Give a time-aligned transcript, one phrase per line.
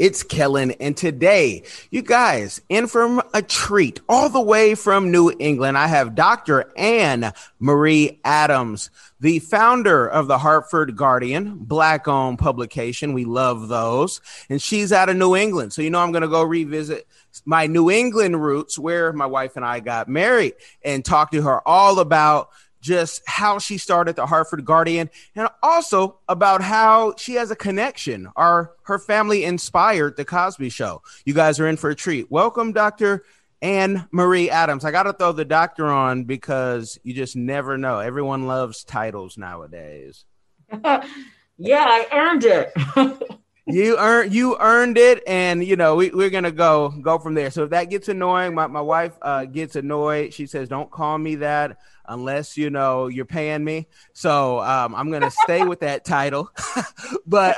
[0.00, 5.30] It's Kellen, and today, you guys, in from a treat all the way from New
[5.38, 6.72] England, I have Dr.
[6.74, 8.88] Anne Marie Adams,
[9.20, 13.12] the founder of the Hartford Guardian, black owned publication.
[13.12, 14.22] We love those.
[14.48, 15.74] And she's out of New England.
[15.74, 17.06] So, you know, I'm going to go revisit
[17.44, 21.60] my New England roots where my wife and I got married and talk to her
[21.68, 22.48] all about
[22.80, 28.28] just how she started the Hartford Guardian and also about how she has a connection
[28.36, 31.02] or her family inspired the Cosby show.
[31.24, 32.30] You guys are in for a treat.
[32.30, 33.24] Welcome, Dr.
[33.62, 34.84] Anne Marie Adams.
[34.84, 38.00] I got to throw the doctor on because you just never know.
[38.00, 40.24] Everyone loves titles nowadays.
[41.58, 42.72] yeah, I earned it.
[43.66, 47.50] you earned you earned it and you know we, we're gonna go go from there
[47.50, 51.18] so if that gets annoying my, my wife uh, gets annoyed she says don't call
[51.18, 51.76] me that
[52.10, 56.50] unless you know you're paying me so um, i'm gonna stay with that title
[57.26, 57.56] but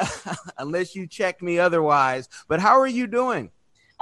[0.59, 3.51] unless you check me otherwise but how are you doing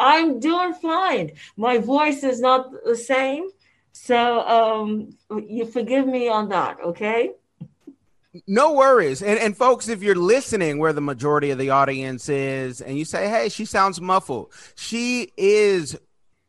[0.01, 1.33] I'm doing fine.
[1.59, 3.51] My voice is not the same.
[3.93, 5.11] So um,
[5.47, 7.33] you forgive me on that, okay?
[8.47, 12.81] no worries and, and folks if you're listening where the majority of the audience is
[12.81, 15.99] and you say hey she sounds muffled she is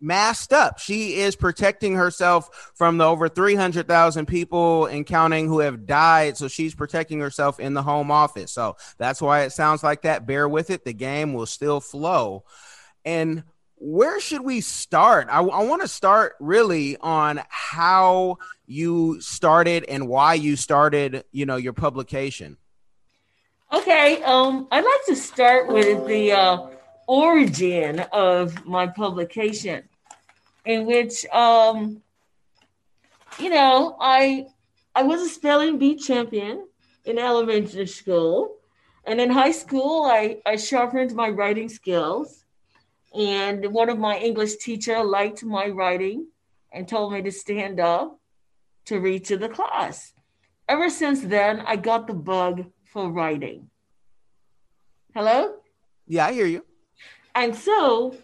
[0.01, 0.79] masked up.
[0.79, 6.47] She is protecting herself from the over 300000 people and counting who have died so
[6.47, 8.51] she's protecting herself in the home office.
[8.51, 10.25] So that's why it sounds like that.
[10.25, 10.85] Bear with it.
[10.85, 12.43] The game will still flow.
[13.05, 13.43] And
[13.75, 15.27] where should we start?
[15.29, 21.47] I, I want to start really on how you started and why you started, you
[21.47, 22.57] know, your publication.
[23.73, 26.67] Okay, um, I'd like to start with the uh,
[27.07, 29.87] origin of my publication,
[30.65, 32.01] in which, um,
[33.39, 34.47] you know, I
[34.95, 36.67] I was a spelling bee champion
[37.05, 38.57] in elementary school,
[39.05, 42.45] and in high school, I I sharpened my writing skills,
[43.17, 46.27] and one of my English teacher liked my writing
[46.71, 48.19] and told me to stand up
[48.85, 50.13] to read to the class.
[50.67, 53.69] Ever since then, I got the bug for writing.
[55.13, 55.55] Hello?
[56.07, 56.65] Yeah, I hear you.
[57.35, 58.15] And so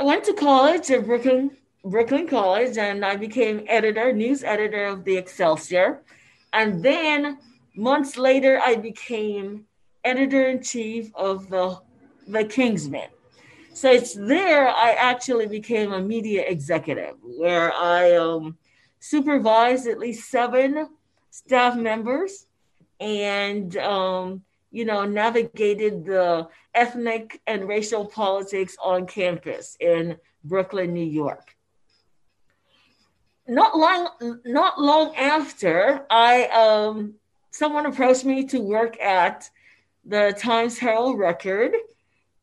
[0.00, 1.50] I went to college at Brooklyn,
[1.84, 6.00] Brooklyn College, and I became editor, news editor of the Excelsior.
[6.54, 7.36] And then
[7.76, 9.66] months later, I became
[10.02, 11.78] editor in chief of the,
[12.26, 13.10] the Kingsman.
[13.74, 18.56] So it's there I actually became a media executive, where I um,
[19.00, 20.88] supervised at least seven
[21.30, 22.46] staff members
[23.00, 31.04] and um, you know navigated the ethnic and racial politics on campus in Brooklyn, New
[31.04, 31.56] York.
[33.46, 37.14] Not long, not long after, I um,
[37.50, 39.50] someone approached me to work at
[40.04, 41.74] the Times Herald Record,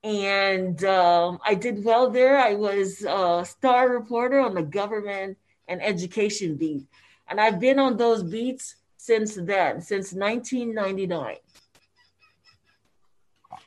[0.03, 2.37] and um, I did well there.
[2.37, 5.37] I was a star reporter on the government
[5.69, 6.85] and education beat,
[7.29, 11.37] and I've been on those beats since then, since 1999.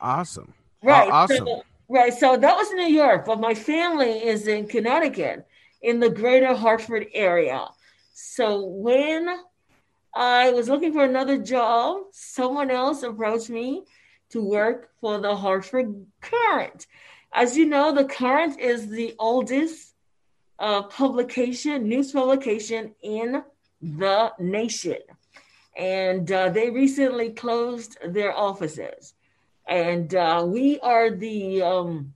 [0.01, 0.53] Awesome.
[0.83, 1.09] Right.
[1.09, 1.45] Aw- awesome.
[1.45, 2.13] So, right.
[2.13, 5.45] So that was New York, but my family is in Connecticut,
[5.81, 7.67] in the greater Hartford area.
[8.13, 9.29] So when
[10.13, 13.83] I was looking for another job, someone else approached me
[14.31, 16.87] to work for the Hartford Courant.
[17.33, 19.93] As you know, the Courant is the oldest
[20.59, 23.43] uh, publication, news publication in
[23.81, 24.99] the nation.
[25.77, 29.13] And uh, they recently closed their offices.
[29.71, 32.13] And uh, we are the, um,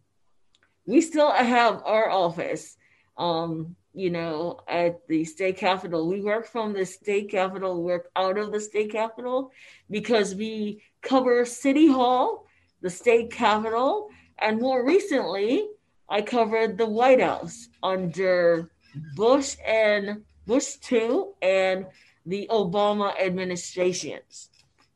[0.86, 2.76] we still have our office,
[3.18, 6.06] um, you know, at the state capitol.
[6.06, 9.54] We work from the state capitol, work out of the state capitol
[9.90, 12.46] because we cover City Hall,
[12.82, 15.66] the state capitol, and more recently,
[16.10, 18.70] I covered the White House under
[19.16, 21.86] Bush and Bush 2 and
[22.26, 24.50] the Obama administrations.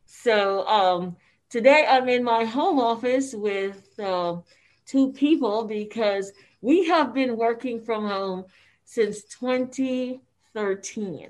[0.06, 1.16] So um,
[1.50, 4.38] today I'm in my home office with uh,
[4.86, 6.32] two people because
[6.62, 8.46] we have been working from home
[8.86, 11.30] since 2013.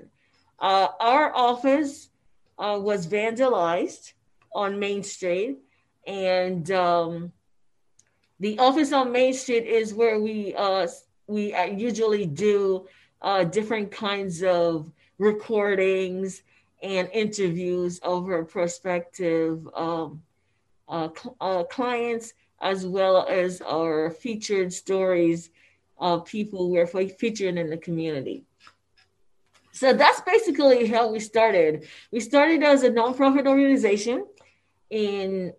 [0.58, 2.10] Uh, our office
[2.58, 4.12] uh, was vandalized
[4.54, 5.58] on Main Street,
[6.06, 7.32] and um,
[8.40, 10.86] the office on Main Street is where we uh,
[11.26, 12.86] we uh, usually do
[13.22, 16.42] uh, different kinds of recordings
[16.82, 20.22] and interviews our prospective um,
[20.88, 25.50] uh, cl- uh, clients, as well as our featured stories
[25.98, 28.44] of people we're featuring in the community.
[29.72, 31.86] So that's basically how we started.
[32.10, 34.26] We started as a nonprofit organization
[34.90, 35.52] in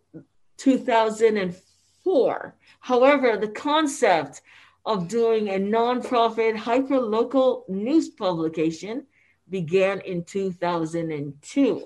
[0.58, 2.56] 2004.
[2.82, 4.42] However, the concept
[4.86, 9.06] of doing a nonprofit hyperlocal news publication
[9.52, 11.86] began in 2002.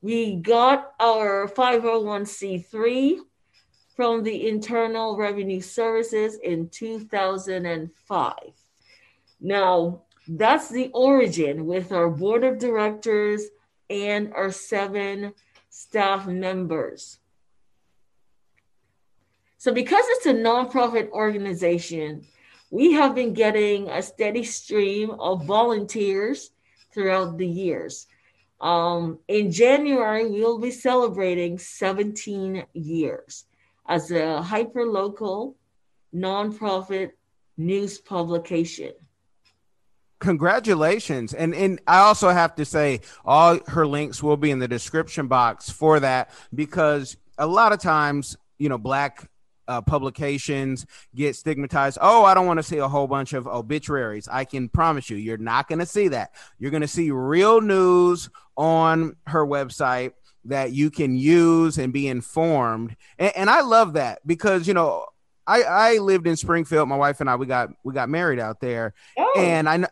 [0.00, 3.18] We got our 501c3
[3.96, 8.32] from the Internal Revenue Services in 2005.
[9.40, 13.42] Now, that's the origin with our board of directors
[13.90, 15.34] and our seven
[15.68, 17.18] staff members.
[19.56, 22.24] So, because it's a nonprofit organization,
[22.70, 26.52] we have been getting a steady stream of volunteers
[26.98, 28.08] throughout the years.
[28.60, 33.44] Um, in January, we'll be celebrating 17 years
[33.88, 35.54] as a hyperlocal
[36.12, 37.12] nonprofit
[37.56, 38.92] news publication
[40.20, 44.66] congratulations and and i also have to say all her links will be in the
[44.66, 49.28] description box for that because a lot of times you know black
[49.68, 51.98] uh, publications get stigmatized.
[52.00, 54.28] Oh i don't want to see a whole bunch of obituaries.
[54.28, 56.32] I can promise you you're not going to see that.
[56.58, 60.12] You're going to see real news on her website
[60.46, 62.96] that you can use and be informed.
[63.18, 65.06] And, and i love that because you know
[65.46, 66.88] I, I lived in Springfield.
[66.88, 69.34] My wife and I we got we got married out there, oh.
[69.38, 69.86] and I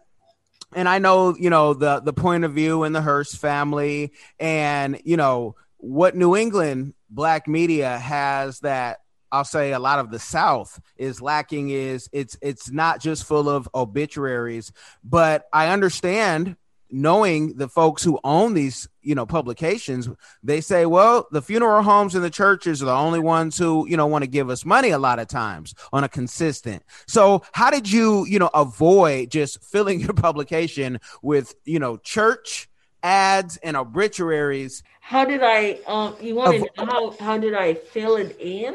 [0.75, 4.13] and I know, you know, the the point of view in the Hearst family.
[4.39, 8.99] And, you know, what New England black media has that
[9.37, 13.51] I'll say a lot of the South is lacking is it's it's not just full
[13.51, 14.73] of obituaries,
[15.05, 16.57] but I understand
[16.91, 20.09] knowing the folks who own these you know publications
[20.43, 23.97] they say well the funeral homes and the churches are the only ones who you
[23.97, 26.83] know want to give us money a lot of times on a consistent.
[27.07, 32.71] So how did you you know avoid just filling your publication with you know church
[33.03, 34.83] ads and obituaries?
[35.01, 38.75] How did i um you want to know how, how did i fill it in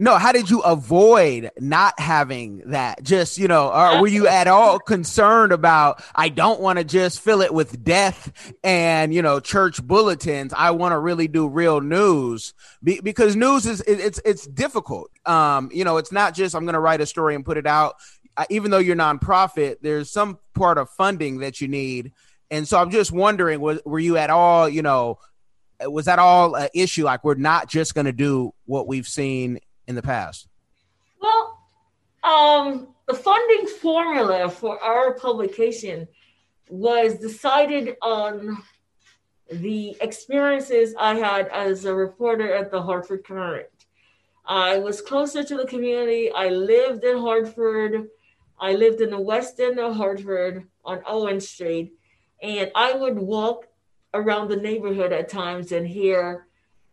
[0.00, 3.02] no, how did you avoid not having that?
[3.02, 7.20] Just, you know, or were you at all concerned about, I don't want to just
[7.20, 10.52] fill it with death and, you know, church bulletins.
[10.56, 15.10] I want to really do real news Be- because news is, it, it's, it's difficult.
[15.26, 17.66] Um, you know, it's not just, I'm going to write a story and put it
[17.66, 17.96] out.
[18.36, 22.12] Uh, even though you're nonprofit, there's some part of funding that you need.
[22.52, 25.18] And so I'm just wondering, was, were you at all, you know,
[25.80, 27.04] was that all an issue?
[27.04, 30.46] Like, we're not just going to do what we've seen in the past?
[31.20, 31.58] Well,
[32.22, 36.06] um, the funding formula for our publication
[36.68, 38.62] was decided on
[39.50, 43.66] the experiences I had as a reporter at the Hartford Courant.
[44.44, 46.30] I was closer to the community.
[46.30, 48.08] I lived in Hartford.
[48.60, 51.94] I lived in the west end of Hartford on Owen Street.
[52.42, 53.66] And I would walk
[54.12, 56.46] around the neighborhood at times and hear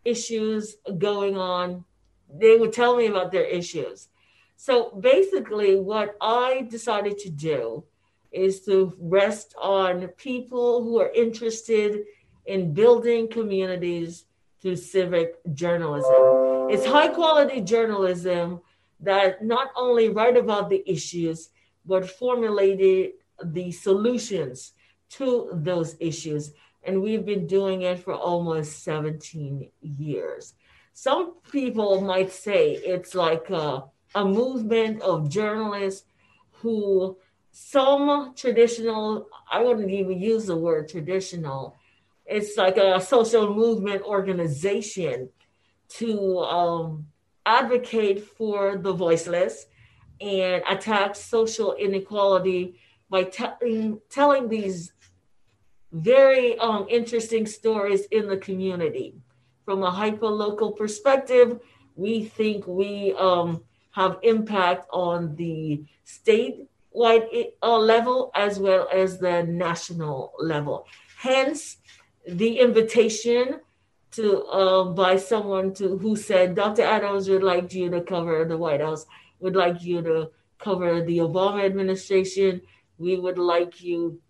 [0.04, 1.84] issues going on
[2.32, 4.08] they would tell me about their issues.
[4.56, 7.84] So basically, what I decided to do
[8.32, 12.04] is to rest on people who are interested
[12.46, 14.24] in building communities
[14.60, 16.70] through civic journalism.
[16.70, 18.60] It's high quality journalism
[19.00, 21.50] that not only write about the issues,
[21.84, 23.12] but formulated
[23.44, 24.72] the solutions
[25.10, 26.52] to those issues.
[26.82, 30.54] And we've been doing it for almost 17 years
[30.98, 33.84] some people might say it's like a,
[34.14, 36.06] a movement of journalists
[36.52, 37.18] who
[37.50, 41.76] some traditional, I wouldn't even use the word traditional,
[42.24, 45.28] it's like a social movement organization
[45.98, 47.06] to um,
[47.44, 49.66] advocate for the voiceless
[50.22, 54.94] and attack social inequality by telling telling these
[55.92, 59.14] very um, interesting stories in the community
[59.66, 61.60] from a hyper-local perspective,
[61.96, 69.42] we think we um, have impact on the statewide uh, level as well as the
[69.42, 70.86] national level.
[71.18, 71.78] Hence,
[72.26, 73.60] the invitation
[74.12, 76.82] to uh, by someone to who said Dr.
[76.82, 79.04] Adams would like you to cover the White House,
[79.40, 82.62] would like you to cover the Obama administration.
[82.98, 84.20] We would like you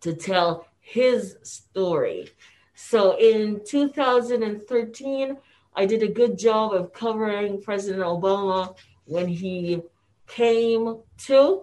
[0.00, 2.28] to tell his story.
[2.76, 5.36] So in 2013,
[5.74, 9.80] I did a good job of covering President Obama when he
[10.26, 11.62] came to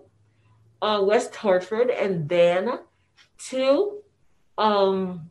[0.82, 2.80] uh, West Hartford and then
[3.50, 4.00] to,
[4.58, 5.30] um,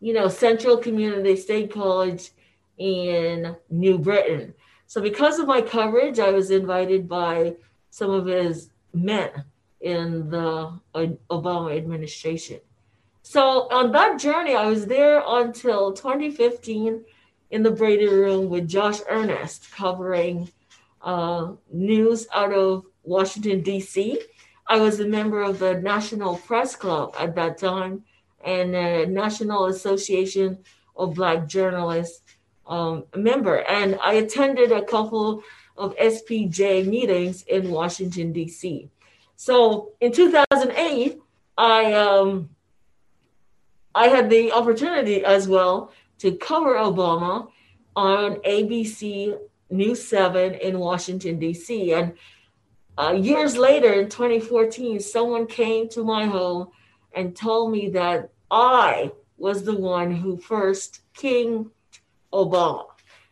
[0.00, 2.30] you know, Central Connecticut State College
[2.76, 4.52] in New Britain.
[4.86, 7.56] So, because of my coverage, I was invited by
[7.88, 9.30] some of his men
[9.80, 12.60] in the uh, Obama administration.
[13.30, 17.04] So, on that journey, I was there until 2015
[17.50, 20.50] in the Brady Room with Josh Earnest covering
[21.02, 24.18] uh, news out of Washington, D.C.
[24.66, 28.02] I was a member of the National Press Club at that time
[28.46, 28.72] and
[29.12, 30.64] National Association
[30.96, 32.22] of Black Journalists
[32.66, 33.56] um, member.
[33.56, 35.42] And I attended a couple
[35.76, 38.88] of SPJ meetings in Washington, D.C.
[39.36, 41.20] So in 2008,
[41.58, 42.48] I um,
[43.94, 47.48] I had the opportunity as well to cover Obama
[47.96, 49.38] on ABC
[49.70, 51.92] News 7 in Washington, D.C.
[51.92, 52.14] And
[52.96, 56.68] uh, years later, in 2014, someone came to my home
[57.14, 61.70] and told me that I was the one who first King
[62.32, 62.86] Obama.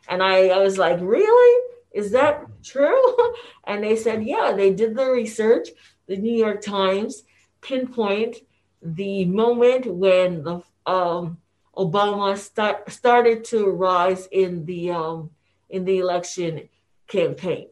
[0.09, 1.73] And I, I was like, really?
[1.93, 3.17] Is that true?
[3.65, 5.69] and they said, yeah, they did the research.
[6.07, 7.25] The New York Times
[7.61, 8.37] pinpoint
[8.83, 11.39] the moment when the um,
[11.77, 15.31] Obama start, started to rise in the um,
[15.69, 16.69] in the election
[17.09, 17.69] campaign.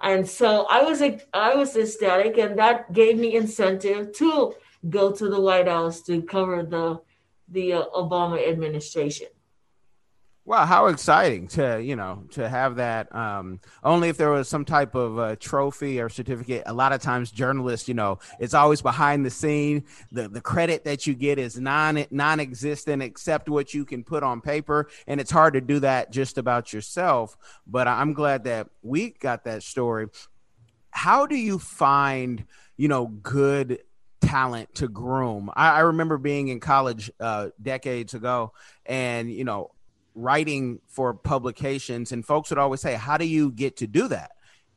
[0.00, 4.54] And so I was I was ecstatic, and that gave me incentive to
[4.88, 7.00] go to the White House to cover the
[7.48, 9.28] the uh, Obama administration.
[10.50, 13.14] Wow, how exciting to you know to have that.
[13.14, 16.64] Um, only if there was some type of uh, trophy or certificate.
[16.66, 19.84] A lot of times, journalists, you know, it's always behind the scene.
[20.10, 24.40] The the credit that you get is non non-existent, except what you can put on
[24.40, 27.36] paper, and it's hard to do that just about yourself.
[27.64, 30.08] But I'm glad that we got that story.
[30.90, 32.44] How do you find
[32.76, 33.84] you know good
[34.20, 35.48] talent to groom?
[35.54, 38.52] I, I remember being in college uh, decades ago,
[38.84, 39.70] and you know
[40.14, 44.32] writing for publications and folks would always say how do you get to do that?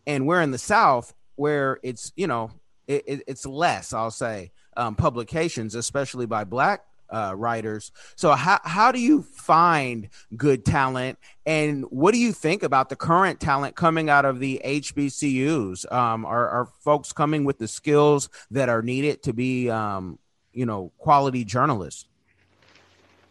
[0.06, 2.52] And we're in the south where it's you know
[2.88, 7.92] it, it, it's less i'll say um, publications especially by black uh, writers.
[8.16, 11.20] So how, how do you find good talent?
[11.46, 16.25] And what do you think about the current talent coming out of the hbcus um,
[16.25, 20.18] are, are folks coming with the skills that are needed to be um,
[20.54, 22.06] you know quality journalists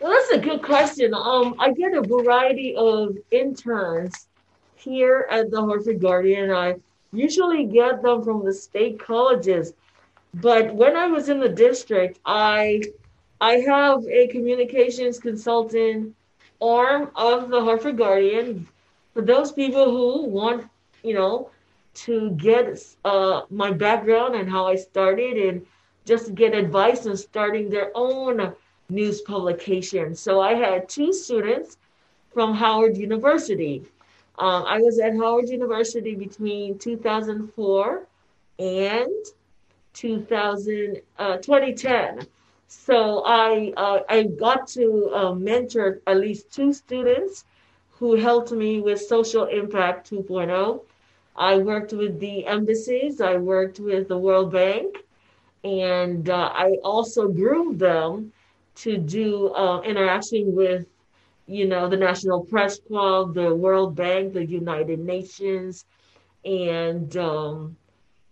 [0.03, 1.15] well, that's a good question.
[1.15, 4.29] Um, I get a variety of interns
[4.75, 6.51] here at the Hartford Guardian.
[6.51, 6.77] I
[7.13, 9.75] usually get them from the state colleges,
[10.35, 12.83] but when I was in the district, I
[13.41, 16.15] I have a communications consultant
[16.61, 18.67] arm of the Hartford Guardian
[19.15, 20.67] for those people who want,
[21.03, 21.51] you know,
[21.95, 25.67] to get uh, my background and how I started and
[26.05, 28.53] just get advice on starting their own
[28.93, 30.15] news publication.
[30.15, 31.79] So I had two students
[32.33, 33.83] from Howard University.
[34.39, 38.07] Um, I was at Howard University between 2004
[38.59, 39.27] and
[39.95, 42.27] 2000, uh, 2010.
[42.69, 47.45] So I, uh, I got to uh, mentor at least two students
[47.91, 50.81] who helped me with Social Impact 2.0.
[51.37, 55.05] I worked with the embassies, I worked with the World Bank,
[55.65, 58.33] and uh, I also groomed them
[58.77, 60.87] to do uh, interaction with,
[61.47, 65.85] you know, the National Press Club, the World Bank, the United Nations,
[66.45, 67.77] and, um,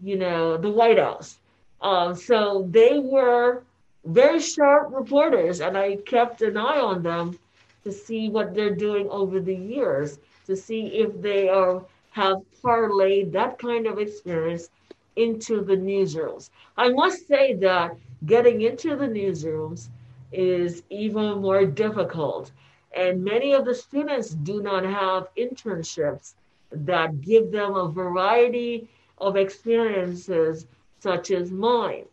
[0.02, 1.38] you know, the White House.
[1.80, 3.62] Uh, so they were
[4.04, 7.38] very sharp reporters, and I kept an eye on them
[7.84, 13.30] to see what they're doing over the years, to see if they are have parlayed
[13.32, 14.68] that kind of experience
[15.16, 16.50] into the newsrooms.
[16.76, 19.88] I must say that getting into the newsrooms
[20.32, 22.52] is even more difficult.
[22.92, 26.34] And many of the students do not have internships
[26.72, 30.66] that give them a variety of experiences,
[31.00, 32.06] such as mine.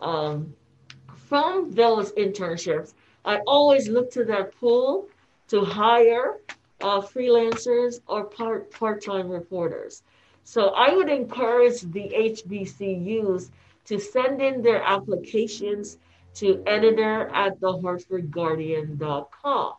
[0.00, 0.54] Um,
[1.14, 5.08] from those internships, I always look to that pool
[5.48, 6.38] to hire
[6.80, 10.02] uh, freelancers or part part time reporters.
[10.44, 13.50] So I would encourage the HBCUs
[13.86, 15.98] to send in their applications
[16.34, 19.72] to editor at the hartfordguardian.com.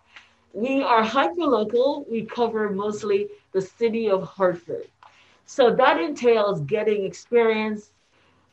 [0.53, 2.09] We are hyperlocal.
[2.09, 4.87] We cover mostly the city of Hartford.
[5.45, 7.91] So that entails getting experience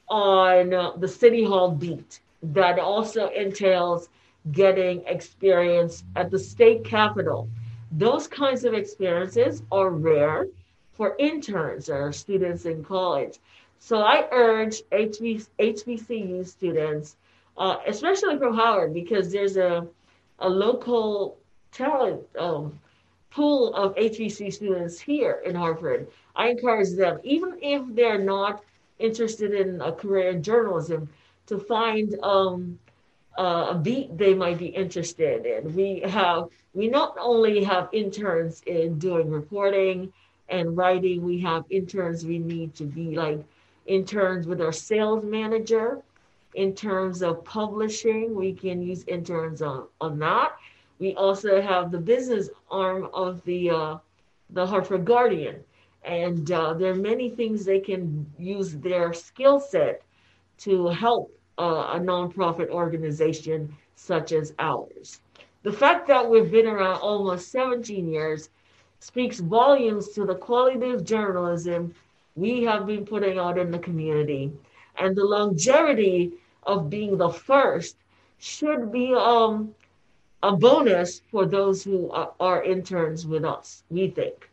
[0.09, 2.21] on uh, the city hall beat.
[2.43, 4.09] That also entails
[4.53, 7.49] getting experience at the state capitol.
[7.93, 10.49] Those kinds of experiences are rare
[10.93, 13.39] for interns or students in college.
[13.79, 17.17] So I urge HB, HBCU students,
[17.59, 19.87] uh, especially from Howard, because there's a,
[20.39, 21.39] a local
[21.73, 22.79] talent um,
[23.31, 26.09] pool of HBC students here in Hartford.
[26.35, 28.63] I encourage them, even if they're not
[28.99, 31.09] interested in a career in journalism,
[31.47, 32.79] to find um,
[33.39, 35.75] uh, a beat they might be interested in.
[35.75, 40.13] We have we not only have interns in doing reporting
[40.49, 43.43] and writing, we have interns we need to be like
[43.87, 46.03] interns with our sales manager.
[46.57, 50.57] In terms of publishing, we can use interns on, on that.
[50.99, 53.99] We also have the business arm of the uh,
[54.51, 55.57] the Hartford Guardian,
[56.05, 60.03] and uh, there are many things they can use their skill set
[60.59, 65.21] to help uh, a nonprofit organization such as ours.
[65.63, 68.49] The fact that we've been around almost 17 years
[69.01, 71.95] speaks volumes to the quality of journalism
[72.37, 74.53] we have been putting out in the community.
[74.99, 76.33] And the longevity
[76.67, 77.97] of being the first
[78.39, 79.75] should be um,
[80.43, 84.51] a bonus for those who are, are interns with us, we think.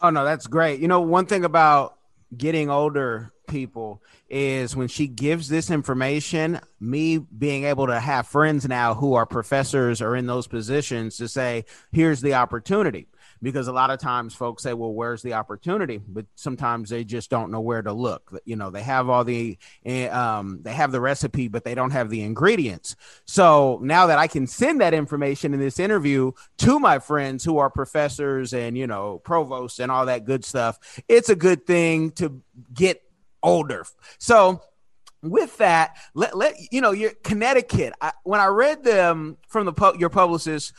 [0.00, 0.80] Oh, no, that's great.
[0.80, 1.96] You know, one thing about
[2.36, 8.66] getting older people is when she gives this information, me being able to have friends
[8.66, 13.08] now who are professors or in those positions to say, here's the opportunity.
[13.42, 16.00] Because a lot of times folks say, well, where's the opportunity?
[16.06, 18.38] But sometimes they just don't know where to look.
[18.44, 21.92] You know, they have all the, eh, um, they have the recipe, but they don't
[21.92, 22.96] have the ingredients.
[23.24, 27.58] So now that I can send that information in this interview to my friends who
[27.58, 30.78] are professors and, you know, provosts and all that good stuff,
[31.08, 32.42] it's a good thing to
[32.74, 33.02] get
[33.42, 33.84] older.
[34.18, 34.62] So
[35.22, 37.92] with that, let let you know your Connecticut.
[38.00, 40.72] I, when I read them from the your publicist,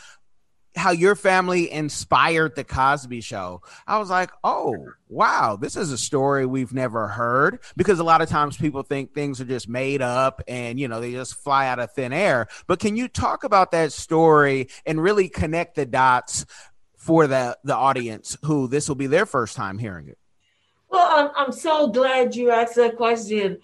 [0.76, 4.76] how your family inspired the Cosby Show, I was like, oh
[5.10, 7.60] wow, this is a story we've never heard.
[7.76, 11.02] Because a lot of times people think things are just made up and you know
[11.02, 12.48] they just fly out of thin air.
[12.68, 16.46] But can you talk about that story and really connect the dots
[16.96, 20.18] for the the audience who this will be their first time hearing it?
[20.90, 23.60] Well, I'm, I'm so glad you asked that question.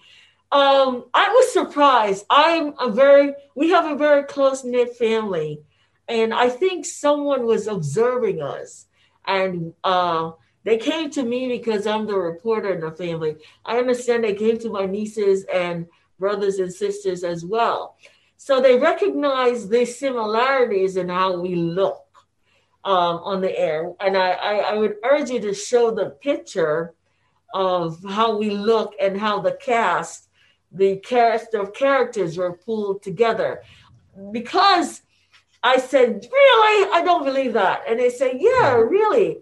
[0.50, 2.24] Um, I was surprised.
[2.30, 5.60] I'm a very, we have a very close knit family.
[6.08, 8.86] And I think someone was observing us.
[9.26, 10.32] And uh,
[10.64, 13.36] they came to me because I'm the reporter in the family.
[13.64, 15.86] I understand they came to my nieces and
[16.18, 17.96] brothers and sisters as well.
[18.36, 22.04] So they recognize the similarities in how we look
[22.84, 23.92] um, on the air.
[24.00, 26.94] And I, I, I would urge you to show the picture
[27.52, 30.28] of how we look and how the cast,
[30.72, 33.62] the cast of characters were pulled together.
[34.32, 35.02] Because
[35.62, 36.90] I said, Really?
[36.92, 37.82] I don't believe that.
[37.88, 39.38] And they said, Yeah, really.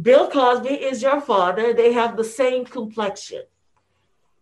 [0.00, 1.74] Bill Cosby is your father.
[1.74, 3.42] They have the same complexion.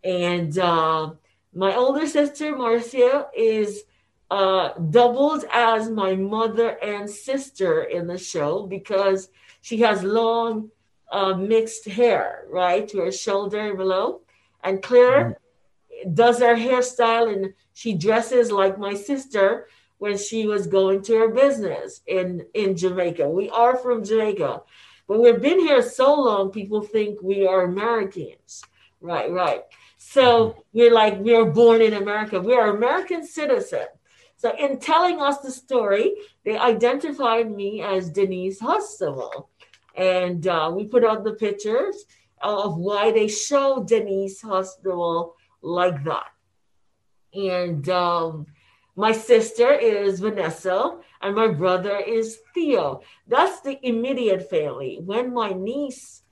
[0.05, 1.11] And uh,
[1.55, 3.83] my older sister, Marcia, is
[4.31, 9.29] uh, doubled as my mother and sister in the show because
[9.61, 10.71] she has long
[11.11, 14.21] uh, mixed hair, right, to her shoulder and below.
[14.63, 15.37] And Claire
[16.05, 16.15] mm-hmm.
[16.15, 19.67] does her hairstyle and she dresses like my sister
[20.01, 23.29] when she was going to her business in, in Jamaica.
[23.29, 24.63] We are from Jamaica,
[25.07, 28.63] but we've been here so long, people think we are Americans.
[29.03, 29.63] Right, right.
[29.99, 32.41] So we're like, we're born in America.
[32.41, 33.89] We are American citizens.
[34.37, 36.15] So in telling us the story,
[36.47, 39.51] they identified me as Denise Huxtable.
[39.95, 42.07] And uh, we put out the pictures
[42.41, 46.31] of why they show Denise Huxtable like that.
[47.35, 48.47] And um,
[48.96, 53.03] my sister is Vanessa, and my brother is Theo.
[53.26, 55.00] That's the immediate family.
[55.05, 56.22] When my niece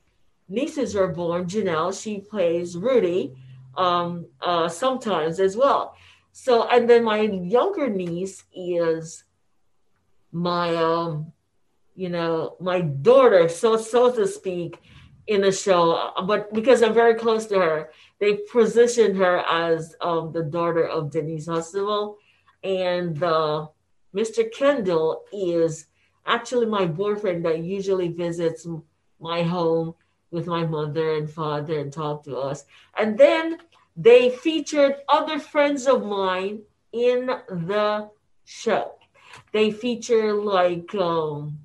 [0.49, 3.35] nieces are born, Janelle, she plays Rudy
[3.77, 5.95] um, uh, sometimes as well.
[6.33, 9.25] So, and then my younger niece is
[10.33, 11.33] my um,
[11.95, 14.79] you know, my daughter, so so to speak,
[15.27, 16.13] in the show.
[16.27, 21.11] But because I'm very close to her, they positioned her as um, the daughter of
[21.11, 22.19] Denise Huxtable,
[22.63, 23.67] and uh,
[24.15, 24.51] Mr.
[24.51, 25.87] Kendall is
[26.27, 28.67] actually my boyfriend that usually visits
[29.21, 29.95] my home
[30.31, 32.65] with my mother and father and talk to us.
[32.99, 33.59] And then
[33.97, 36.61] they featured other friends of mine
[36.93, 38.11] in the
[38.45, 38.95] show.
[39.53, 41.59] They feature like um,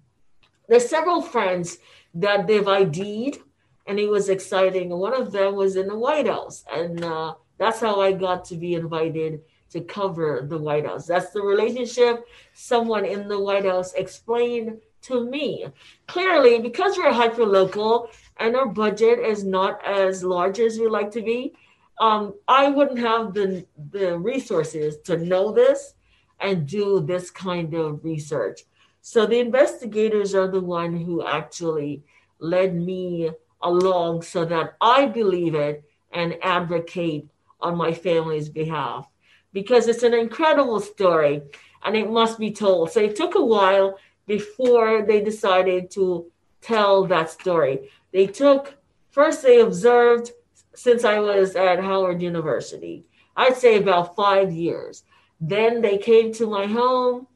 [0.68, 1.78] there's several friends
[2.16, 3.40] that they've ID'd,
[3.88, 4.90] and it was exciting.
[4.90, 8.56] One of them was in the White House, and uh, that's how I got to
[8.56, 9.42] be invited
[9.74, 11.08] to cover the White House.
[11.08, 12.26] That's the relationship.
[12.54, 15.66] Someone in the White House explained to me.
[16.08, 21.12] Clearly, because we're hyper local and our budget is not as large as we like
[21.12, 21.54] to be,
[22.00, 25.94] um, I wouldn't have the the resources to know this
[26.40, 28.62] and do this kind of research.
[29.02, 32.04] So the investigators are the one who actually
[32.40, 33.32] led me
[33.62, 37.28] along so that I believe it and advocate
[37.60, 39.08] on my family's behalf
[39.54, 41.42] because it's an incredible story
[41.84, 42.92] and it must be told.
[42.92, 47.90] So it took a while before they decided to tell that story.
[48.12, 48.76] They took,
[49.12, 50.32] first, they observed
[50.76, 55.04] since I was at Howard University, I'd say about five years.
[55.40, 57.28] Then they came to my home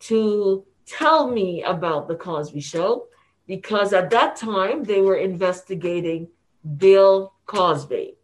[0.00, 3.06] to tell me about the Cosby Show
[3.46, 6.28] because at that time they were investigating
[6.76, 8.14] Bill Cosby.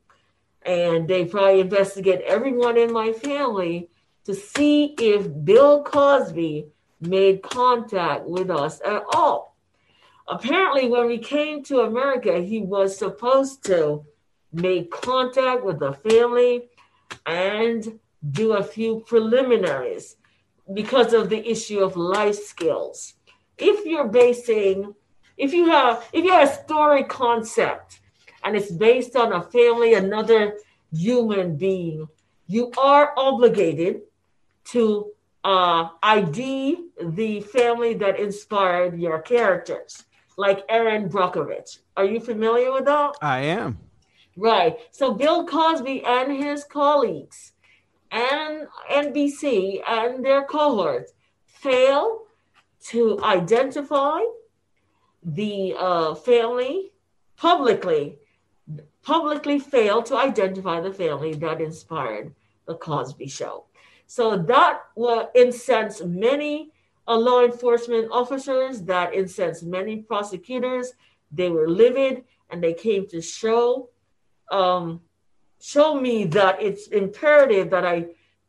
[0.66, 3.88] And they probably investigate everyone in my family
[4.24, 6.66] to see if Bill Cosby
[7.00, 9.57] made contact with us at all.
[10.29, 14.05] Apparently, when we came to America, he was supposed to
[14.52, 16.64] make contact with the family
[17.26, 18.00] and
[18.33, 20.16] do a few preliminaries
[20.74, 23.14] because of the issue of life skills.
[23.57, 24.94] If you're basing,
[25.37, 28.00] if you have, if you have a story concept
[28.47, 30.57] and it's based on a family, another
[30.93, 32.07] human being,
[32.47, 34.03] you are obligated
[34.67, 35.11] to
[35.43, 40.05] uh, ID the family that inspired your characters,
[40.37, 41.79] like Erin Brockovich.
[41.97, 43.17] Are you familiar with that?
[43.21, 43.79] I am.
[44.37, 44.79] Right.
[44.93, 47.53] So Bill Cosby and his colleagues
[48.13, 51.13] and NBC and their cohorts
[51.47, 52.23] fail
[52.91, 54.21] to identify
[55.25, 56.93] the uh, family
[57.37, 58.19] publicly,
[59.07, 62.35] publicly failed to identify the family that inspired
[62.66, 63.64] the Cosby Show.
[64.09, 66.73] So that will incense many
[67.07, 70.92] uh, law enforcement officers, that incensed many prosecutors.
[71.31, 73.90] They were livid and they came to show
[74.51, 75.01] um,
[75.61, 78.07] show me that it's imperative that I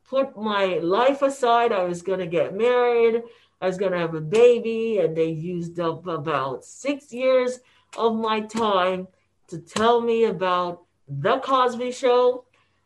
[0.07, 1.71] put my life aside.
[1.71, 3.23] I was going to get married.
[3.61, 7.59] I was going to have a baby, and they used up about six years
[7.97, 9.07] of my time
[9.47, 12.45] to tell me about the Cosby Show,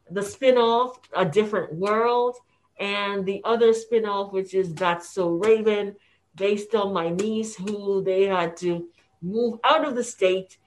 [0.10, 2.38] the spinoff, A Different World,
[2.80, 5.96] and the other spinoff, which is That's So Raven,
[6.36, 8.88] based on my niece, who they had to
[9.22, 10.58] move out of the state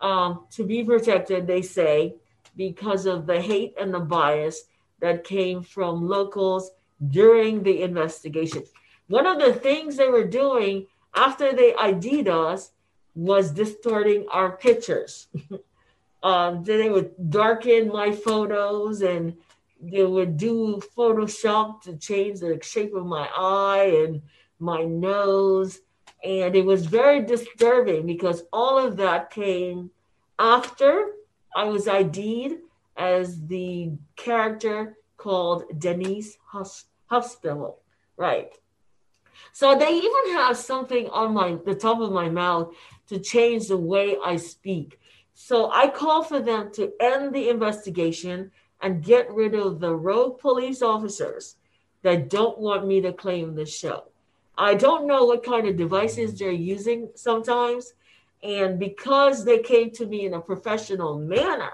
[0.00, 2.14] um, to be protected, they say,
[2.56, 4.64] because of the hate and the bias
[5.00, 6.70] that came from locals
[7.08, 8.62] during the investigation.
[9.08, 12.72] One of the things they were doing after they ID'd us
[13.14, 15.28] was distorting our pictures.
[16.22, 19.36] um, they would darken my photos and
[19.82, 24.22] they would do Photoshop to change the shape of my eye and
[24.58, 25.80] my nose.
[26.22, 29.90] And it was very disturbing because all of that came
[30.38, 31.12] after
[31.54, 32.58] I was ID'd
[32.96, 36.36] as the character called Denise
[37.08, 37.80] Huxtable.
[38.16, 38.52] Right.
[39.52, 42.74] So they even have something on my the top of my mouth
[43.10, 45.00] to change the way I speak.
[45.34, 50.38] So I call for them to end the investigation and get rid of the rogue
[50.38, 51.56] police officers
[52.02, 54.04] that don't want me to claim the show.
[54.56, 57.94] I don't know what kind of devices they're using sometimes.
[58.44, 61.72] And because they came to me in a professional manner,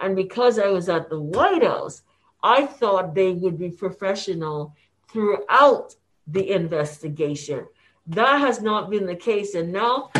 [0.00, 2.02] and because I was at the White House,
[2.42, 4.74] I thought they would be professional
[5.08, 5.94] throughout
[6.26, 7.66] the investigation.
[8.08, 9.54] That has not been the case.
[9.54, 10.10] And now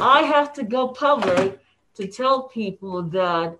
[0.00, 1.58] I have to go public
[1.94, 3.58] to tell people that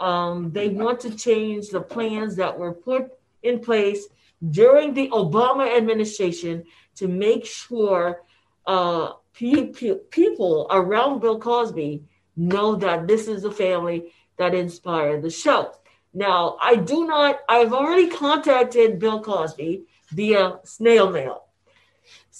[0.00, 4.06] um, they want to change the plans that were put in place
[4.50, 6.64] during the Obama administration
[6.96, 8.22] to make sure
[8.66, 12.02] uh, pe- pe- people around Bill Cosby
[12.36, 15.72] know that this is a family that inspired the show.
[16.12, 21.45] Now, I do not, I've already contacted Bill Cosby via snail mail.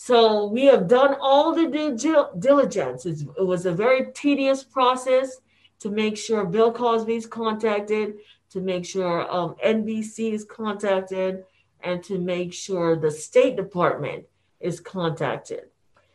[0.07, 3.07] So we have done all the due diligence.
[3.07, 5.38] It was a very tedious process
[5.81, 8.14] to make sure Bill Cosby is contacted,
[8.51, 11.42] to make sure um, NBC is contacted,
[11.83, 14.27] and to make sure the State Department
[14.61, 15.71] is contacted.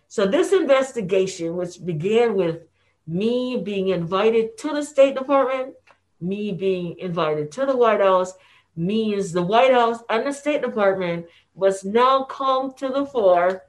[0.08, 2.62] So this investigation, which began with
[3.06, 5.74] me being invited to the State Department,
[6.22, 8.36] me being invited to the White House,
[8.74, 11.26] means the White House and the State Department
[11.58, 13.64] must now come to the fore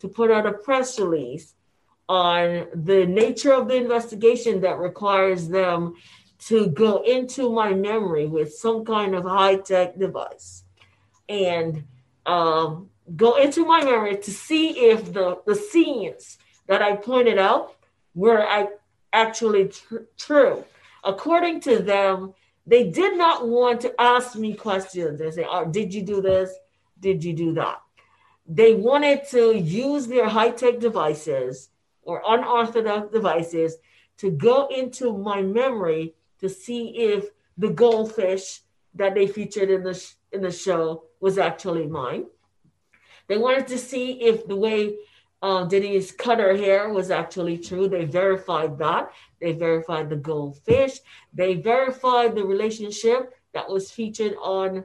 [0.00, 1.54] to put out a press release
[2.08, 5.94] on the nature of the investigation that requires them
[6.38, 10.64] to go into my memory with some kind of high tech device
[11.28, 11.84] and
[12.26, 17.74] um, go into my memory to see if the, the scenes that I pointed out
[18.14, 18.68] were I
[19.12, 20.64] actually tr- true.
[21.04, 22.34] According to them,
[22.66, 25.18] they did not want to ask me questions.
[25.18, 26.52] They say, oh, "Did you do this?
[27.00, 27.80] Did you do that?"
[28.48, 31.68] They wanted to use their high-tech devices
[32.02, 33.76] or unorthodox devices
[34.16, 37.26] to go into my memory to see if
[37.58, 38.62] the goldfish
[38.94, 42.24] that they featured in the sh- in the show was actually mine.
[43.28, 44.96] They wanted to see if the way
[45.42, 47.88] uh, Denise cut her hair was actually true.
[47.88, 49.12] They verified that.
[49.40, 51.00] They verified the goldfish.
[51.32, 54.84] They verified the relationship that was featured on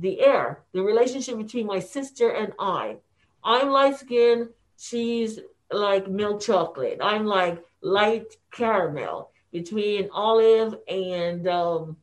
[0.00, 0.62] the air.
[0.72, 2.96] The relationship between my sister and I.
[3.44, 4.48] I'm light skinned.
[4.76, 5.38] She's
[5.70, 6.98] like milk chocolate.
[7.02, 11.96] I'm like light caramel between olive and um,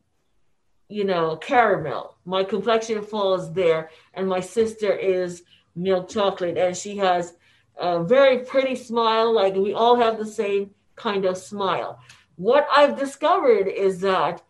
[0.89, 2.15] you know caramel.
[2.25, 5.43] My complexion falls there, and my sister is
[5.75, 7.33] milk chocolate, and she has
[7.77, 9.33] a very pretty smile.
[9.33, 11.99] Like we all have the same kind of smile.
[12.35, 14.43] What I've discovered is that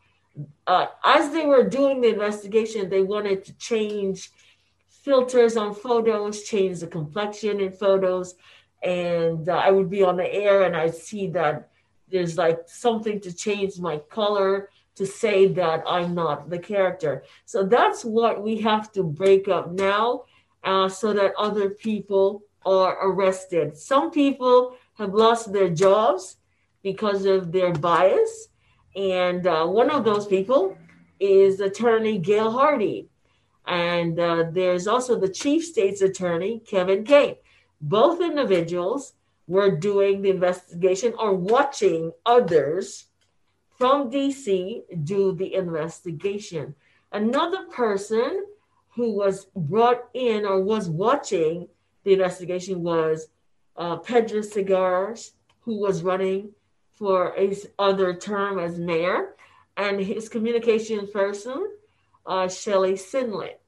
[0.68, 4.32] uh, as they were doing the investigation, they wanted to change
[4.90, 8.36] filters on photos, change the complexion in photos,
[8.84, 11.70] and uh, I would be on the air and I'd see that
[12.12, 17.24] there's like something to change my color to say that I'm not the character.
[17.46, 20.24] So that's what we have to break up now
[20.64, 23.78] uh, so that other people are arrested.
[23.78, 26.38] Some people have lost their jobs
[26.84, 28.50] because of their bias.
[28.96, 30.78] And uh, one of those people
[31.20, 33.10] is attorney Gail Hardy.
[33.66, 37.36] And uh, there's also the chief state's attorney, Kevin Kane.
[37.82, 39.14] Both individuals
[39.48, 43.06] were doing the investigation or watching others
[43.78, 46.76] from DC do the investigation.
[47.12, 48.46] Another person
[48.96, 51.68] who was brought in or was watching
[52.04, 53.28] the investigation was
[53.76, 56.50] uh, Pedro Segarra, who was running
[56.98, 59.36] for his other term as mayor,
[59.78, 61.70] and his communication person,
[62.26, 63.60] uh, Shelly Sinlet.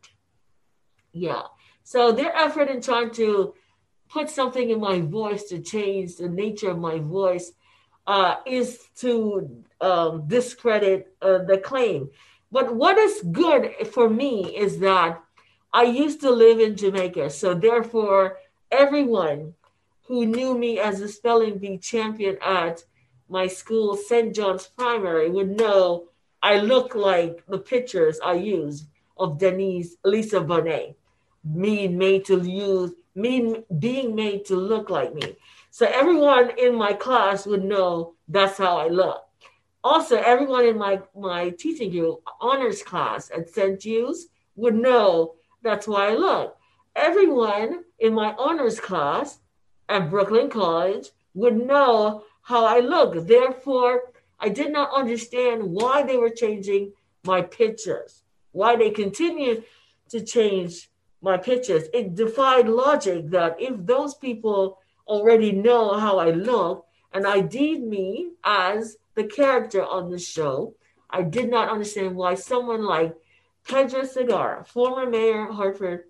[1.11, 1.43] Yeah.
[1.83, 3.53] So their effort in trying to
[4.09, 7.51] put something in my voice to change the nature of my voice
[8.07, 12.09] uh, is to um, discredit uh, the claim.
[12.51, 15.21] But what is good for me is that
[15.71, 17.29] I used to live in Jamaica.
[17.29, 18.37] So therefore,
[18.71, 19.53] everyone
[20.07, 22.83] who knew me as a spelling bee champion at
[23.29, 24.33] my school, St.
[24.35, 26.07] John's Primary, would know
[26.41, 28.87] I look like the pictures I used
[29.17, 30.95] of Denise Lisa Bonet,
[31.43, 35.35] me made to use me being made to look like me.
[35.71, 39.23] So everyone in my class would know that's how I look.
[39.83, 43.79] Also, everyone in my, my teaching group, honors class at St.
[43.79, 46.57] Jude's, would know that's why I look.
[46.95, 49.39] Everyone in my honors class
[49.87, 53.27] at Brooklyn College would know how I look.
[53.27, 59.63] Therefore, I did not understand why they were changing my pictures, why they continued
[60.09, 60.89] to change
[61.21, 61.83] my pictures.
[61.93, 68.31] It defied logic that if those people already know how I look and ID'd me
[68.43, 70.75] as the character on the show,
[71.09, 73.15] I did not understand why someone like
[73.67, 76.05] Pedro Segarra, former mayor of Hartford,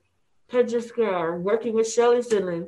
[0.49, 2.67] Pedro Segarra, working with Shelley Sinlet,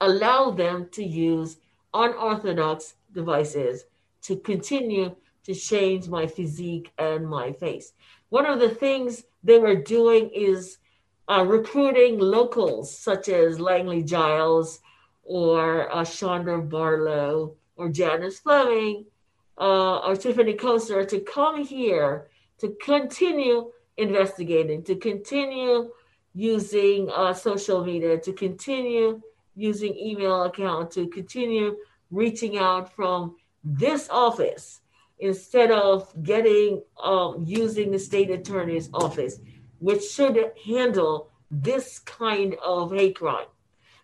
[0.00, 1.56] allowed them to use
[1.94, 3.84] unorthodox devices
[4.22, 7.92] to continue to change my physique and my face.
[8.28, 10.78] One of the things they were doing is
[11.28, 14.80] uh, recruiting locals such as Langley Giles
[15.24, 19.04] or uh, Chandra Barlow or Janice Fleming
[19.58, 22.28] uh, or Tiffany Koster to come here
[22.58, 25.90] to continue investigating, to continue
[26.34, 29.20] using uh, social media, to continue
[29.54, 31.76] using email account, to continue
[32.10, 34.80] reaching out from this office
[35.18, 39.38] instead of getting um, using the state attorney's office
[39.82, 43.46] which should handle this kind of hate crime.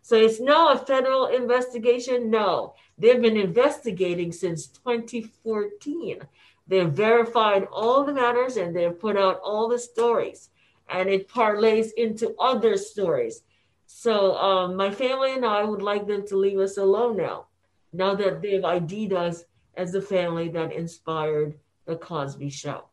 [0.03, 2.31] So it's now a federal investigation?
[2.31, 2.75] No.
[2.99, 6.19] They've been investigating since 2014.
[6.67, 10.51] They've verified all the matters and they've put out all the stories,
[10.91, 13.43] and it parlays into other stories.
[13.91, 17.47] So um, my family and I would like them to leave us alone now,
[17.93, 19.45] now that they've ID'd us
[19.77, 22.85] as the family that inspired the Cosby Show.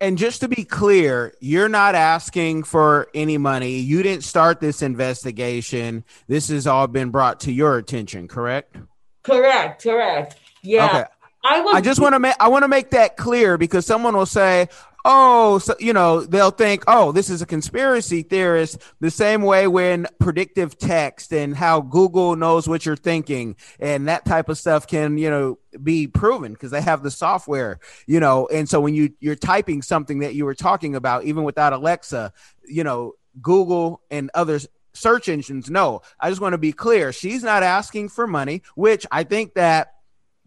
[0.00, 3.80] And just to be clear, you're not asking for any money.
[3.80, 6.04] You didn't start this investigation.
[6.28, 8.76] This has all been brought to your attention, correct?
[9.24, 10.36] Correct, correct.
[10.62, 10.86] Yeah.
[10.86, 11.04] Okay.
[11.42, 14.16] I, was, I just want to make I want to make that clear because someone
[14.16, 14.68] will say,
[15.04, 18.78] oh, so you know, they'll think, oh, this is a conspiracy theorist.
[19.00, 24.24] The same way when predictive text and how Google knows what you're thinking and that
[24.24, 28.46] type of stuff can, you know, be proven because they have the software, you know.
[28.48, 32.32] And so when you you're typing something that you were talking about, even without Alexa,
[32.66, 36.02] you know, Google and others search engines know.
[36.18, 37.12] I just want to be clear.
[37.12, 39.94] She's not asking for money, which I think that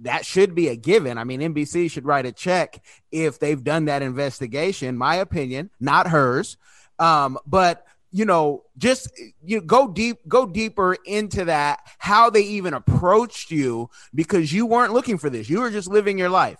[0.02, 1.18] that should be a given.
[1.18, 4.98] I mean, NBC should write a check if they've done that investigation.
[4.98, 6.58] My opinion, not hers.
[7.00, 9.10] Um, but you know, just
[9.44, 14.94] you go deep, go deeper into that, how they even approached you because you weren't
[14.94, 15.50] looking for this.
[15.50, 16.60] You were just living your life.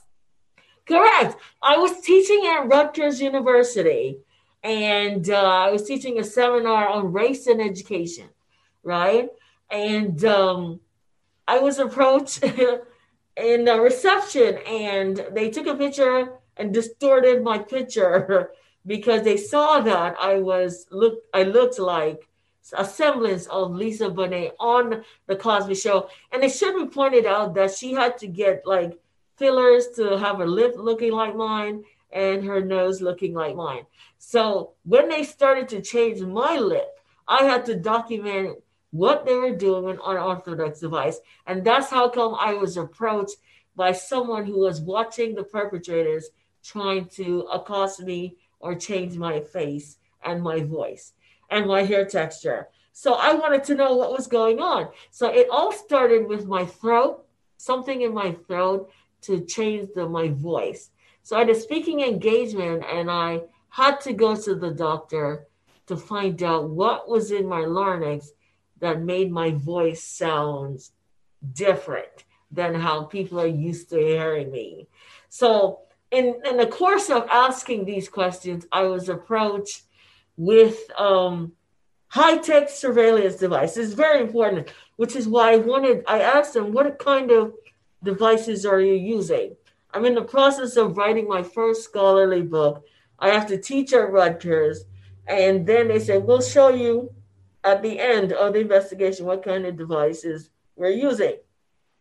[0.88, 1.36] Correct.
[1.62, 4.20] I was teaching at Rutgers University
[4.64, 8.30] and uh, I was teaching a seminar on race and education,
[8.84, 9.30] right?
[9.70, 10.80] And um,
[11.48, 12.44] I was approached
[13.38, 18.52] in the reception and they took a picture and distorted my picture
[18.86, 22.28] because they saw that I was look I looked like
[22.74, 27.56] a semblance of Lisa Bonet on the Cosby Show, and it should be pointed out
[27.56, 28.98] that she had to get like
[29.38, 33.86] fillers to have her lip looking like mine and her nose looking like mine.
[34.20, 36.88] So when they started to change my lip,
[37.28, 38.60] I had to document
[38.92, 41.20] what they were doing an unorthodox device.
[41.48, 43.38] And that's how come I was approached
[43.76, 46.30] by someone who was watching the perpetrators
[46.64, 51.14] trying to accost me or change my face and my voice
[51.50, 52.68] and my hair texture.
[52.94, 54.90] So I wanted to know what was going on.
[55.10, 57.26] So it all started with my throat,
[57.58, 60.90] something in my throat to change the, my voice.
[61.24, 65.46] So I had a speaking engagement and I had to go to the doctor
[65.88, 68.32] to find out what was in my larynx
[68.82, 70.80] that made my voice sound
[71.54, 74.88] different than how people are used to hearing me.
[75.30, 75.80] So,
[76.12, 79.84] in, in the course of asking these questions, I was approached
[80.36, 81.54] with um,
[82.10, 83.94] high tech surveillance devices.
[83.94, 87.54] Very important, which is why I wanted, I asked them, what kind of
[88.04, 89.56] devices are you using?
[89.94, 92.84] I'm in the process of writing my first scholarly book.
[93.20, 94.84] I have to teach at Rutgers.
[95.28, 97.14] And then they said, we'll show you
[97.64, 101.36] at the end of the investigation what kind of devices we're using.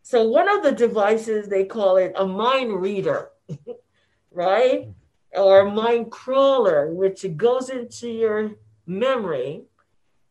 [0.03, 3.31] So one of the devices they call it a mind reader,
[4.31, 4.89] right?
[5.33, 8.53] Or a mind crawler, which goes into your
[8.87, 9.63] memory.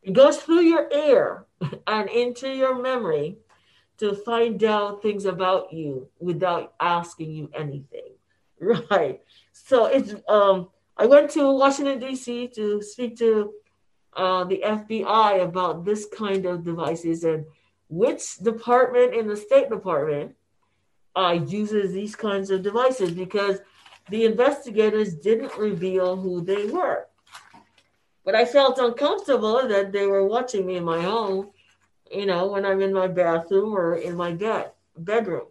[0.02, 1.46] It goes through your ear
[1.86, 3.38] and into your memory
[3.98, 8.06] to find out things about you without asking you anything.
[8.90, 9.22] Right.
[9.54, 12.48] So it's um I went to Washington D.C.
[12.48, 13.54] to speak to
[14.16, 17.44] uh, the FBI about this kind of devices and
[17.88, 20.34] which department in the State Department
[21.16, 23.58] uh, uses these kinds of devices because
[24.08, 27.06] the investigators didn't reveal who they were.
[28.24, 31.50] But I felt uncomfortable that they were watching me in my home,
[32.10, 35.46] you know, when I'm in my bathroom or in my bed bedroom.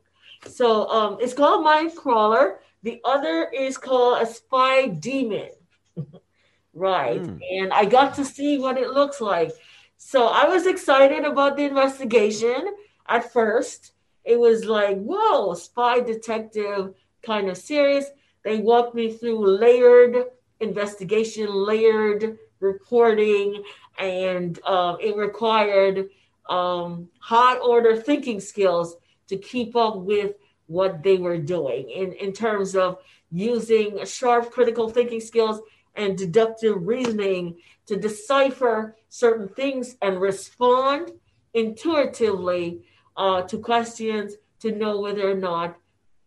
[0.47, 2.59] So um, it's called Mind Crawler.
[2.83, 5.49] The other is called a Spy Demon.
[6.73, 7.21] right.
[7.21, 7.39] Mm.
[7.51, 9.51] And I got to see what it looks like.
[9.97, 12.75] So I was excited about the investigation
[13.07, 13.91] at first.
[14.23, 18.05] It was like, whoa, spy detective kind of serious.
[18.43, 20.15] They walked me through layered
[20.59, 23.63] investigation, layered reporting,
[23.97, 26.09] and um, it required
[26.49, 28.95] um, high order thinking skills
[29.27, 30.35] to keep up with
[30.67, 32.99] what they were doing in, in terms of
[33.31, 35.59] using sharp critical thinking skills
[35.99, 41.11] and deductive reasoning to decipher certain things and respond
[41.53, 42.81] intuitively
[43.17, 45.77] uh, to questions to know whether or not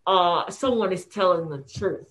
[0.06, 2.10] uh, someone is telling the truth.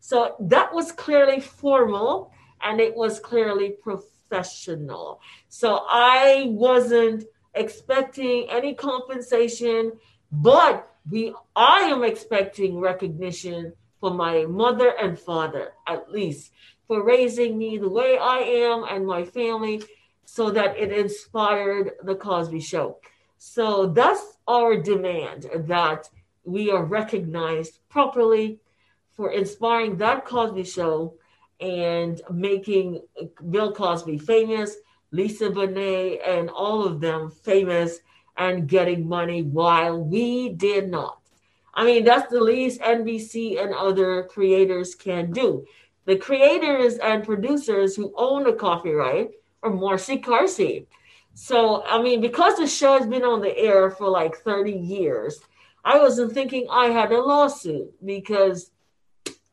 [0.00, 2.30] So that was clearly formal
[2.62, 5.20] and it was clearly professional.
[5.48, 9.92] So I wasn't expecting any compensation,
[10.30, 16.52] but we I am expecting recognition for my mother and father, at least
[16.88, 19.84] for raising me the way I am and my family
[20.24, 22.98] so that it inspired the Cosby Show.
[23.36, 26.08] So that's our demand that
[26.44, 28.58] we are recognized properly
[29.14, 31.14] for inspiring that Cosby Show
[31.60, 33.02] and making
[33.50, 34.76] Bill Cosby famous,
[35.10, 37.98] Lisa Bonet, and all of them famous
[38.36, 41.18] and getting money while we did not.
[41.74, 45.66] I mean, that's the least NBC and other creators can do.
[46.08, 49.32] The creators and producers who own the copyright
[49.62, 50.86] are Marcy Carsey.
[51.34, 55.38] So, I mean, because the show has been on the air for like 30 years,
[55.84, 58.70] I wasn't thinking I had a lawsuit because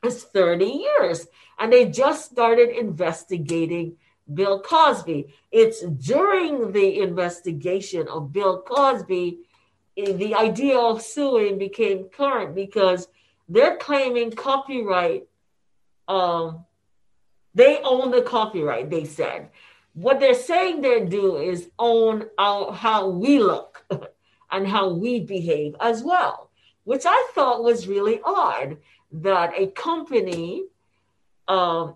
[0.01, 1.28] it's 30 years.
[1.60, 3.97] And they just started investigating
[4.34, 5.34] Bill Cosby.
[5.51, 9.39] It's during the investigation of Bill Cosby,
[9.97, 13.10] eh, the idea of suing became current because
[13.49, 15.28] they're claiming copyright.
[16.08, 16.66] Um,
[17.53, 19.49] they own the copyright, they said.
[19.93, 23.86] What they're saying they do is own our, how we look
[24.51, 26.49] and how we behave as well,
[26.84, 28.78] which I thought was really odd
[29.12, 30.66] that a company
[31.47, 31.95] um,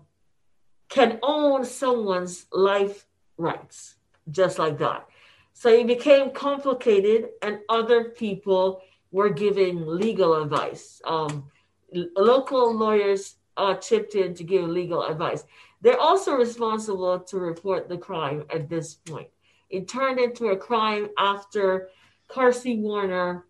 [0.88, 3.06] can own someone's life
[3.36, 3.96] rights
[4.30, 5.06] just like that.
[5.52, 8.80] So it became complicated, and other people
[9.12, 11.02] were giving legal advice.
[11.04, 11.50] Um,
[11.92, 15.44] local lawyers uh, chipped in to give legal advice.
[15.80, 19.28] They're also responsible to report the crime at this point.
[19.70, 21.88] It turned into a crime after
[22.28, 23.46] Carsey Werner,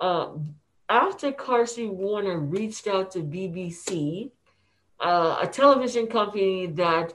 [0.00, 0.30] uh,
[0.88, 4.30] after Carsey Werner reached out to BBC,
[5.00, 7.14] uh, a television company that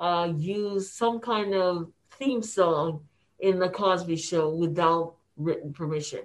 [0.00, 3.00] uh, used some kind of theme song
[3.40, 6.20] in the Cosby Show without written permission.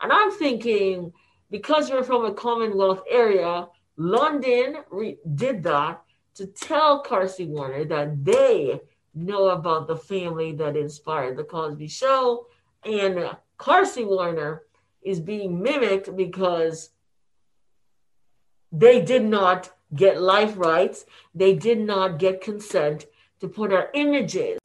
[0.00, 1.12] And I'm thinking,
[1.50, 6.02] because we're from a Commonwealth area, London re- did that
[6.34, 8.80] to tell Carsey Werner that they
[9.14, 12.46] know about the family that inspired the Cosby Show,
[12.84, 14.62] and Carsey Werner
[15.02, 16.90] is being mimicked because
[18.70, 23.06] they did not get life rights, they did not get consent
[23.40, 24.58] to put our images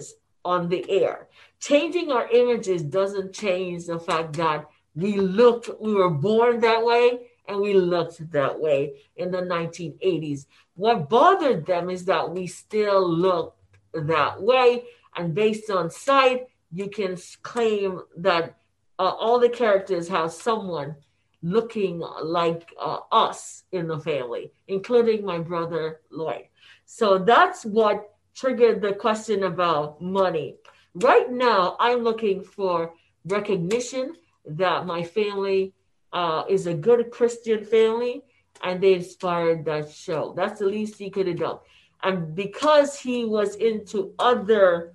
[0.45, 1.28] on the air.
[1.59, 4.65] Changing our images doesn't change the fact that
[4.95, 10.45] we looked, we were born that way and we looked that way in the 1980s.
[10.75, 13.55] What bothered them is that we still look
[13.93, 14.85] that way.
[15.15, 18.57] And based on sight, you can claim that
[18.99, 20.95] uh, all the characters have someone
[21.41, 26.45] looking like uh, us in the family, including my brother Lloyd.
[26.85, 30.55] So that's what triggered the question about money.
[30.95, 32.93] Right now, I'm looking for
[33.25, 35.73] recognition that my family
[36.14, 38.24] uh, is a good Christian family
[38.64, 40.34] and they inspired that show.
[40.36, 41.58] That's the least he could have done.
[42.03, 44.93] And because he was into other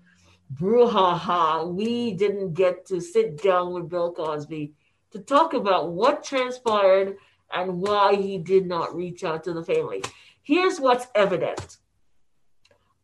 [0.55, 4.73] brouhaha, we didn't get to sit down with Bill Cosby
[5.13, 7.17] to talk about what transpired
[7.53, 10.03] and why he did not reach out to the family.
[10.43, 11.79] Here's what's evident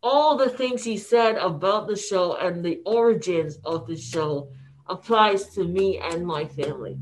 [0.03, 4.49] all the things he said about the show and the origins of the show
[4.87, 6.97] applies to me and my family.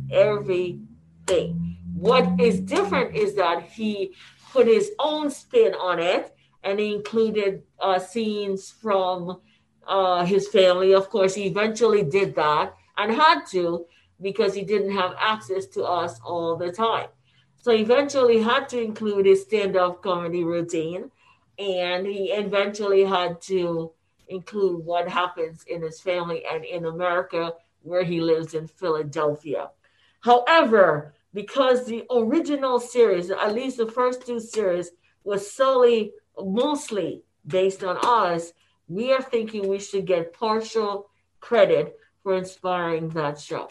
[1.28, 1.76] Everything.
[1.94, 4.12] What is different is that he
[4.52, 9.40] put his own spin on it and he included uh, scenes from
[9.86, 10.94] uh, his family.
[10.94, 13.86] Of course, he eventually did that and had to
[14.22, 17.08] because he didn't have access to us all the time.
[17.60, 21.10] So eventually had to include his stand-up comedy routine
[21.58, 23.92] and he eventually had to
[24.28, 29.70] include what happens in his family and in America where he lives in Philadelphia.
[30.20, 34.90] However, because the original series, at least the first two series,
[35.22, 36.12] was solely
[36.42, 38.54] mostly based on us,
[38.88, 41.10] we are thinking we should get partial
[41.40, 43.68] credit for inspiring that show.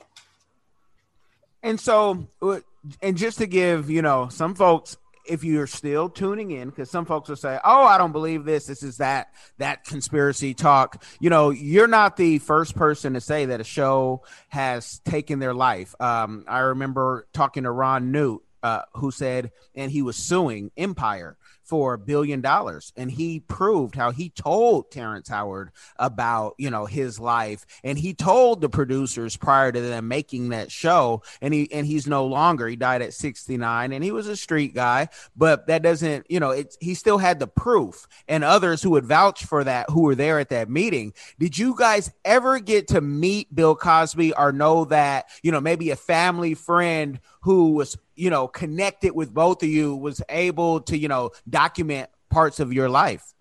[1.63, 2.59] And so, uh,
[3.01, 4.97] and just to give, you know, some folks,
[5.27, 8.65] if you're still tuning in, because some folks will say, "Oh, I don't believe this.
[8.65, 13.45] This is that that conspiracy talk." You know, you're not the first person to say
[13.45, 15.95] that a show has taken their life.
[15.99, 21.37] Um, I remember talking to Ron Newt, uh, who said, and he was suing Empire
[21.65, 22.93] for a billion dollars.
[22.95, 27.65] And he proved how he told Terrence Howard about, you know, his life.
[27.83, 31.23] And he told the producers prior to them making that show.
[31.41, 32.67] And he and he's no longer.
[32.67, 36.51] He died at 69 and he was a street guy, but that doesn't, you know,
[36.51, 40.15] it's he still had the proof and others who would vouch for that who were
[40.15, 41.13] there at that meeting.
[41.39, 45.89] Did you guys ever get to meet Bill Cosby or know that, you know, maybe
[45.89, 50.97] a family friend who was you know connected with both of you was able to
[50.97, 53.35] you know document parts of your life?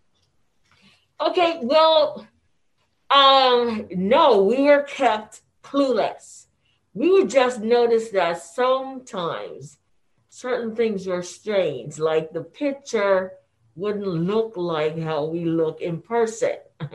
[1.19, 2.27] Okay well
[3.09, 6.45] um no we were kept clueless.
[6.93, 9.79] We would just notice that sometimes
[10.29, 13.33] certain things were strange like the picture
[13.75, 16.57] wouldn't look like how we look in person.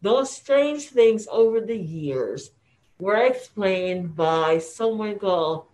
[0.00, 2.52] Those strange things over the years
[2.98, 5.66] were explained by someone called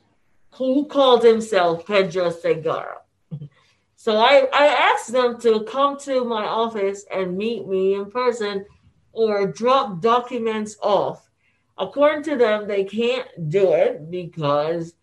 [0.52, 2.98] who called himself Pedro Segarra.
[3.96, 8.64] So I, I asked them to come to my office and meet me in person
[9.12, 11.28] or drop documents off.
[11.76, 14.94] According to them, they can't do it because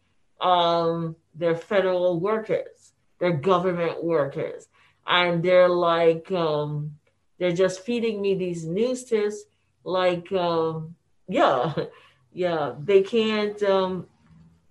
[0.42, 2.94] um, they're federal workers.
[3.20, 4.68] they're government workers,
[5.06, 6.92] and they're like um,
[7.40, 9.44] they're just feeding me these news tips.
[9.84, 10.96] Like, um,
[11.28, 11.74] yeah,
[12.34, 13.62] yeah, they can't.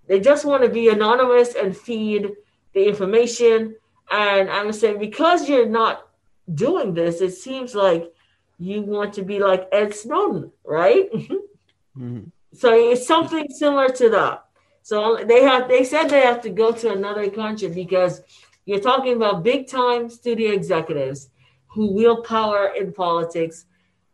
[0.06, 2.32] They just want to be anonymous and feed
[2.74, 3.76] the information.
[4.10, 6.08] And I'm saying because you're not
[6.54, 8.12] doing this, it seems like
[8.58, 11.12] you want to be like Ed Snowden, right?
[11.12, 12.20] mm-hmm.
[12.54, 14.44] So it's something similar to that.
[14.82, 18.22] So they have they said they have to go to another country because
[18.66, 21.30] you're talking about big time studio executives
[21.66, 23.66] who wield power in politics,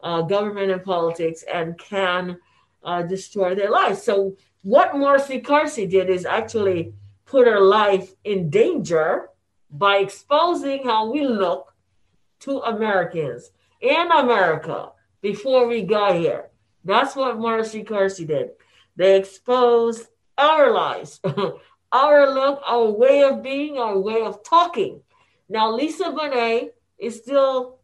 [0.02, 2.38] uh, government and politics, and can
[2.82, 4.02] uh, destroy their lives.
[4.02, 6.94] So what Marcy Carsey did is actually
[7.26, 9.28] put her life in danger
[9.70, 11.74] by exposing how we look
[12.40, 13.50] to Americans
[13.80, 14.90] in America
[15.20, 16.50] before we got here.
[16.84, 18.50] That's what Marcy Carsey did.
[18.96, 21.20] They exposed our lives,
[21.92, 25.02] our look, our way of being, our way of talking.
[25.48, 27.78] Now, Lisa Bonet is still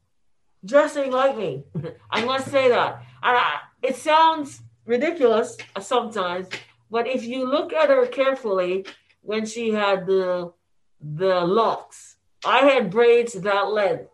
[0.64, 1.64] dressing like me.
[2.11, 3.03] I must say that.
[3.22, 6.49] I, it sounds ridiculous sometimes,
[6.91, 8.86] but if you look at her carefully,
[9.22, 10.53] when she had the
[11.01, 14.11] the locks, I had braids that length,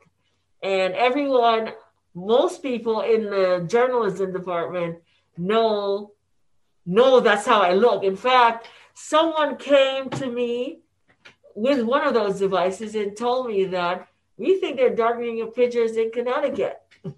[0.63, 1.73] and everyone,
[2.15, 4.99] most people in the journalism department
[5.37, 6.13] know
[6.87, 8.05] know that's how I look.
[8.05, 10.81] In fact, someone came to me
[11.55, 15.97] with one of those devices and told me that we think they're darkening your pictures
[15.97, 16.81] in Connecticut.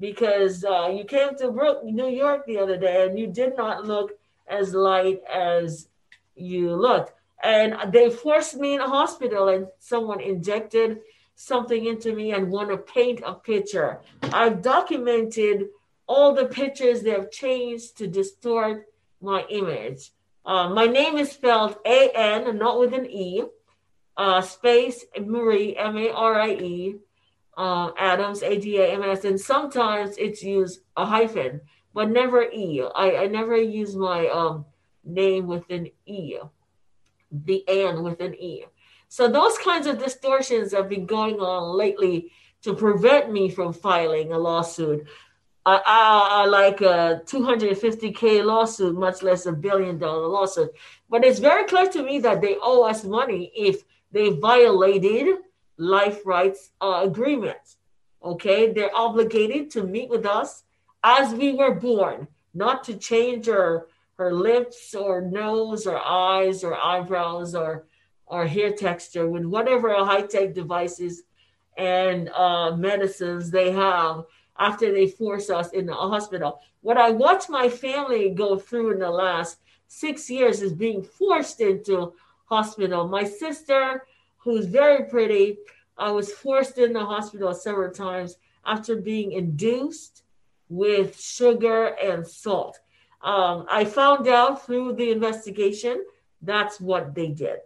[0.00, 4.12] because uh, you came to New York the other day and you did not look
[4.50, 5.88] as light as
[6.34, 7.12] you looked.
[7.42, 10.98] And they forced me in a hospital, and someone injected
[11.34, 14.00] something into me and want to paint a picture.
[14.24, 15.68] I've documented
[16.06, 18.86] all the pictures they have changed to distort
[19.22, 20.10] my image.
[20.44, 23.42] Uh, my name is spelled A N, not with an E,
[24.16, 26.94] uh, space Marie, M A R I E,
[27.56, 31.60] uh, Adams, A D A M S, and sometimes it's used a hyphen
[31.94, 32.82] but never E.
[32.94, 34.64] I, I never use my um,
[35.04, 36.36] name with an E,
[37.30, 38.64] the N with an E.
[39.08, 42.30] So those kinds of distortions have been going on lately
[42.62, 45.06] to prevent me from filing a lawsuit.
[45.66, 50.70] I, I, I like a 250k lawsuit, much less a billion dollar lawsuit.
[51.08, 53.82] But it's very clear to me that they owe us money if
[54.12, 55.38] they violated
[55.76, 57.76] life rights uh, agreements.
[58.22, 60.64] Okay, they're obligated to meet with us
[61.02, 63.86] as we were born, not to change her
[64.16, 67.86] her lips or nose or eyes or eyebrows or
[68.26, 71.22] or hair texture with whatever high-tech devices
[71.76, 74.24] and uh, medicines they have
[74.58, 76.60] after they force us in the hospital.
[76.82, 81.60] What I watched my family go through in the last six years is being forced
[81.60, 82.12] into
[82.44, 83.08] hospital.
[83.08, 84.04] My sister,
[84.36, 85.56] who's very pretty,
[85.96, 90.22] I was forced in the hospital several times after being induced
[90.70, 92.78] with sugar and salt.
[93.22, 96.02] Um, I found out through the investigation
[96.40, 97.58] that's what they did.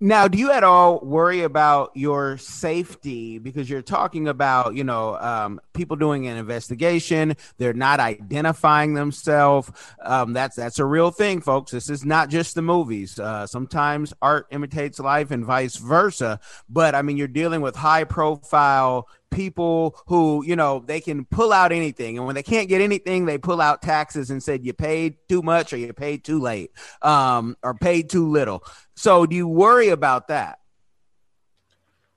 [0.00, 5.16] Now, do you at all worry about your safety because you're talking about, you know,
[5.16, 9.70] um, people doing an investigation, they're not identifying themselves.
[10.02, 11.70] Um, that's that's a real thing, folks.
[11.70, 13.18] This is not just the movies.
[13.18, 16.38] Uh, sometimes art imitates life and vice versa.
[16.68, 21.52] But I mean, you're dealing with high profile people who you know they can pull
[21.52, 22.16] out anything.
[22.16, 25.42] And when they can't get anything they pull out taxes and said you paid too
[25.42, 26.70] much or you paid too late
[27.02, 28.64] um, or paid too little.
[28.94, 30.60] So do you worry about that?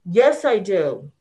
[0.05, 1.11] Yes i do.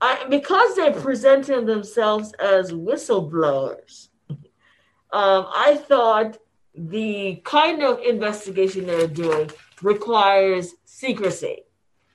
[0.00, 6.36] I, because they're presenting themselves as whistleblowers um, i thought
[6.74, 9.50] the kind of investigation they're doing
[9.80, 11.64] requires secrecy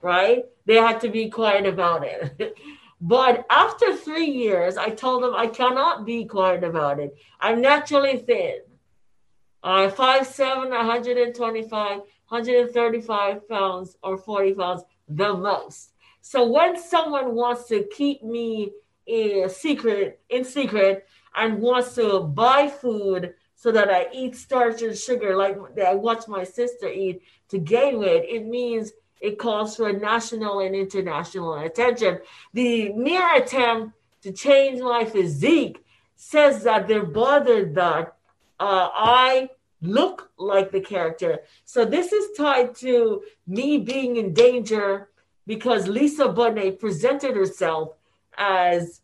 [0.02, 0.46] right?
[0.66, 2.58] They have to be quiet about it
[3.02, 7.16] But after three years, I told them I cannot be quiet about it.
[7.40, 8.60] I'm naturally thin.
[9.64, 15.92] Uh, I'm 5'7, 125, 135 pounds or 40 pounds the most.
[16.22, 18.72] So when someone wants to keep me
[19.06, 24.98] in secret, in secret, and wants to buy food so that I eat starch and
[24.98, 29.92] sugar like I watch my sister eat to gain weight, it means it calls for
[29.92, 32.20] national and international attention.
[32.54, 35.84] The mere attempt to change my physique
[36.16, 38.16] says that they're bothered that
[38.60, 39.50] uh, I
[39.82, 41.40] look like the character.
[41.66, 45.10] So this is tied to me being in danger
[45.48, 47.94] because Lisa Bonet presented herself
[48.38, 49.02] as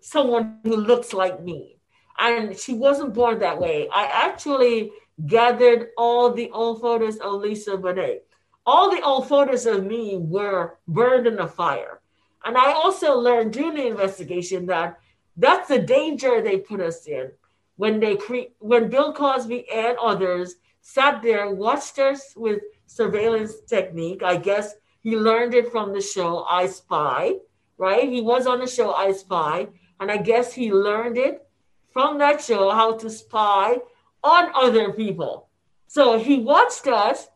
[0.00, 1.76] someone who looks like me.
[2.18, 3.88] And she wasn't born that way.
[3.92, 4.90] I actually
[5.26, 8.20] gathered all the old photos of Lisa Bonet
[8.68, 12.00] all the old photos of me were burned in the fire.
[12.44, 14.98] And I also learned during the investigation that
[15.38, 17.32] that's the danger they put us in
[17.76, 24.22] when they cre- when Bill Cosby and others sat there, watched us with surveillance technique.
[24.22, 27.36] I guess he learned it from the show I Spy,
[27.78, 28.08] right?
[28.08, 31.46] He was on the show I Spy, and I guess he learned it
[31.92, 33.78] from that show how to spy
[34.22, 35.48] on other people.
[35.86, 37.28] So he watched us,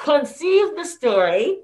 [0.00, 1.60] conceived the story,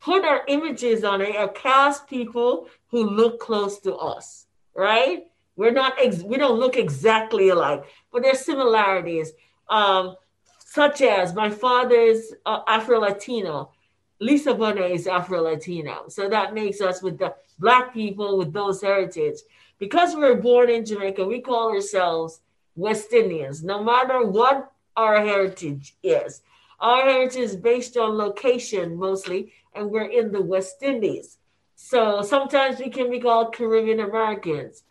[0.00, 5.24] put our images on it, or cast people who look close to us, right?
[5.56, 9.32] We're not ex- we don't look exactly alike, but there's similarities.
[9.68, 10.16] Um,
[10.58, 13.72] such as my father's uh, Afro Latino,
[14.20, 16.04] Lisa Bonet is Afro Latino.
[16.08, 19.38] So that makes us with the black people with those heritage.
[19.80, 22.40] Because we were born in Jamaica, we call ourselves
[22.76, 26.42] West Indians, no matter what our heritage is.
[26.80, 31.38] Our heritage is based on location mostly, and we're in the West Indies.
[31.76, 34.84] So sometimes we can be called Caribbean Americans,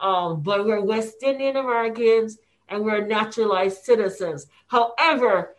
[0.00, 2.38] um, but we're West Indian Americans
[2.68, 4.46] and we're naturalized citizens.
[4.66, 5.54] However,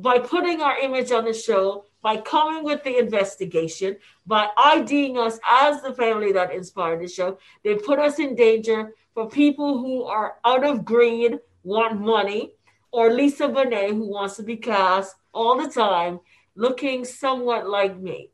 [0.00, 5.38] by putting our image on the show, by coming with the investigation, by IDing us
[5.46, 10.04] as the family that inspired the show, they put us in danger for people who
[10.04, 12.52] are out of greed, want money,
[12.92, 16.20] or Lisa Bonet, who wants to be cast all the time,
[16.54, 18.30] looking somewhat like me.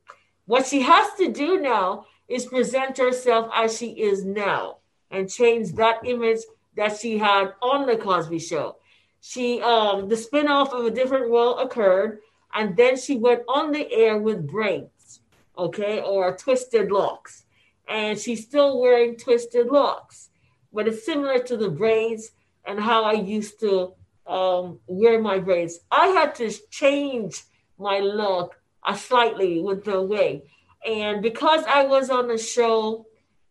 [0.47, 4.79] What she has to do now is present herself as she is now
[5.11, 6.41] and change that image
[6.77, 8.77] that she had on the Cosby Show.
[9.21, 12.21] She um the spinoff of a different world occurred,
[12.55, 15.21] and then she went on the air with braids,
[15.59, 17.45] okay, or twisted locks,
[17.89, 20.31] and she's still wearing twisted locks,
[20.73, 22.33] but it's similar to the braids
[22.67, 23.95] and how I used to
[24.27, 25.81] um, wear my braids.
[25.91, 27.43] I had to change
[27.79, 30.43] my look uh, slightly with the wig,
[30.87, 33.07] and because I was on a show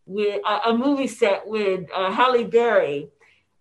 [0.06, 3.10] with uh, a movie set with uh, Halle Berry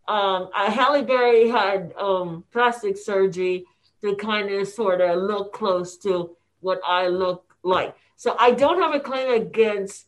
[0.06, 3.64] um, uh, Halle Berry had um, plastic surgery
[4.02, 7.96] to kind of sort of look close to what I look like.
[8.16, 10.06] So I don't have a claim against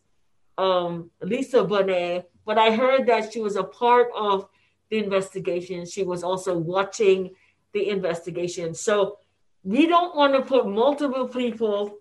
[0.59, 4.49] um, Lisa Bonet, but I heard that she was a part of
[4.91, 5.87] the investigation.
[5.87, 7.31] She was also watching
[7.73, 8.75] the investigation.
[8.75, 9.19] So
[9.65, 11.99] we don't want to put multiple people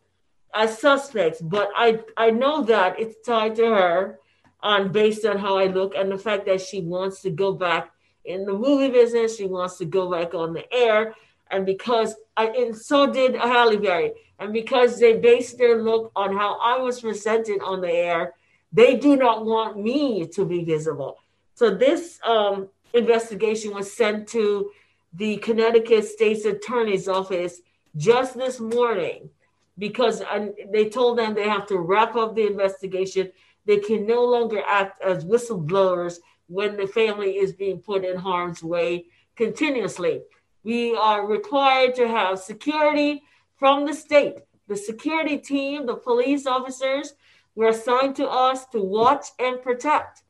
[0.54, 4.20] as suspects, but I I know that it's tied to her
[4.62, 7.92] on based on how I look and the fact that she wants to go back
[8.24, 9.38] in the movie business.
[9.38, 11.14] She wants to go back on the air.
[11.52, 14.12] And because I and so did Halle Berry.
[14.40, 18.34] And because they based their look on how I was presented on the air,
[18.74, 21.18] they do not want me to be visible.
[21.54, 24.72] So this um, investigation was sent to
[25.14, 27.62] the Connecticut State's Attorney's Office
[27.96, 29.30] just this morning
[29.78, 33.32] because uh, they told them they have to wrap up the investigation
[33.66, 36.18] they can no longer act as whistleblowers
[36.48, 40.22] when the family is being put in harm's way continuously.
[40.64, 43.24] We are required to have security
[43.58, 44.36] from the state.
[44.68, 47.14] The security team, the police officers,
[47.56, 50.24] were assigned to us to watch and protect.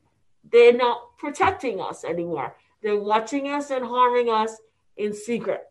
[0.50, 2.56] They're not protecting us anymore.
[2.82, 4.56] They're watching us and harming us
[4.96, 5.62] in secret.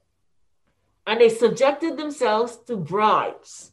[1.08, 3.72] And they subjected themselves to bribes.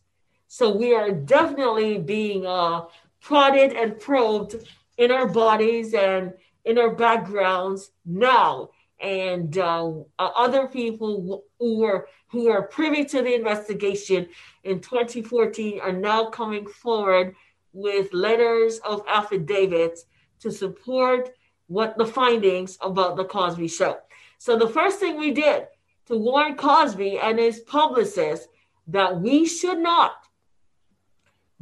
[0.49, 2.83] So we are definitely being uh,
[3.21, 4.57] prodded and probed
[4.99, 8.71] in our bodies and in our backgrounds now.
[9.01, 14.29] And uh, other people who were who are privy to the investigation
[14.65, 17.35] in 2014 are now coming forward
[17.73, 20.05] with letters of affidavits
[20.41, 21.31] to support
[21.73, 23.99] what the findings about the Cosby show.
[24.39, 25.67] So the first thing we did
[26.07, 28.47] to warn Cosby and his publicists
[28.89, 30.13] that we should not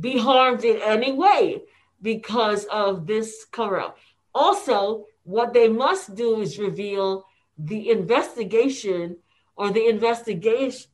[0.01, 1.63] be harmed in any way
[2.03, 3.99] because of this cover up.
[4.35, 7.27] Also, what they must do is reveal
[7.59, 9.17] the investigation
[9.57, 10.89] or the investigators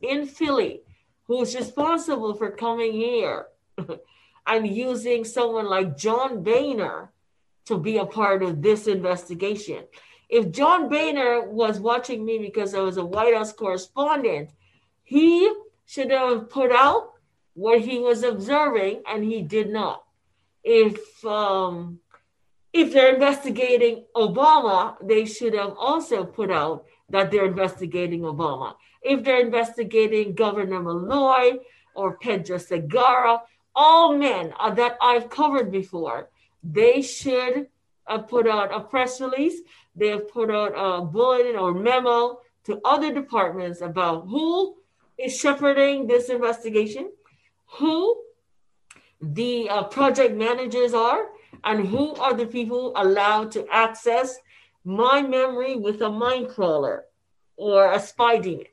[0.00, 0.80] in Philly
[1.24, 3.46] who's responsible for coming here
[4.46, 7.12] and using someone like John Boehner
[7.66, 9.84] to be a part of this investigation.
[10.28, 14.50] If John Boehner was watching me because I was a White House correspondent,
[15.04, 15.52] he
[15.86, 17.12] should have put out
[17.54, 20.04] what he was observing, and he did not.
[20.64, 22.00] If um,
[22.72, 28.74] if they're investigating Obama, they should have also put out that they're investigating Obama.
[29.02, 31.58] If they're investigating Governor Malloy
[31.94, 33.40] or Pedro Segarra,
[33.74, 36.30] all men that I've covered before,
[36.62, 37.68] they should
[38.06, 39.60] have put out a press release.
[39.94, 44.76] They have put out a bulletin or memo to other departments about who
[45.18, 47.10] is shepherding this investigation,
[47.78, 48.22] who
[49.20, 51.26] the uh, project managers are,
[51.64, 54.38] and who are the people allowed to access
[54.84, 57.04] my memory with a mind crawler
[57.56, 58.66] or a spy demon.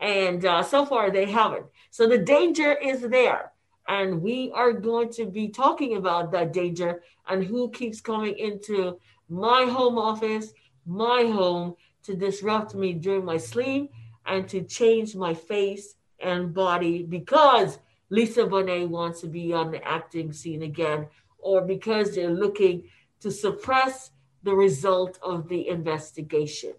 [0.00, 1.66] And uh, so far, they haven't.
[1.90, 3.51] So the danger is there.
[3.88, 8.98] And we are going to be talking about that danger and who keeps coming into
[9.28, 10.52] my home office,
[10.86, 11.74] my home
[12.04, 13.90] to disrupt me during my sleep
[14.26, 17.78] and to change my face and body because
[18.10, 21.06] Lisa Bonet wants to be on the acting scene again,
[21.38, 22.84] or because they're looking
[23.20, 24.10] to suppress
[24.42, 26.74] the result of the investigation.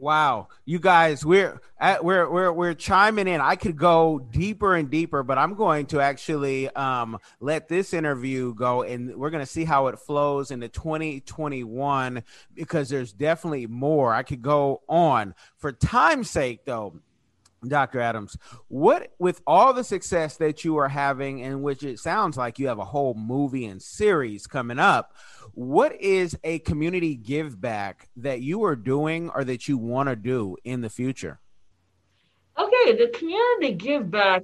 [0.00, 3.42] Wow, you guys, we're at, we're we're we're chiming in.
[3.42, 8.54] I could go deeper and deeper, but I'm going to actually um, let this interview
[8.54, 12.22] go, and we're going to see how it flows into 2021
[12.54, 14.14] because there's definitely more.
[14.14, 16.94] I could go on for time's sake, though.
[17.66, 18.00] Dr.
[18.00, 18.36] Adams,
[18.68, 22.68] what with all the success that you are having, in which it sounds like you
[22.68, 25.14] have a whole movie and series coming up,
[25.52, 30.16] what is a community give back that you are doing or that you want to
[30.16, 31.40] do in the future?
[32.58, 34.42] Okay, the community give back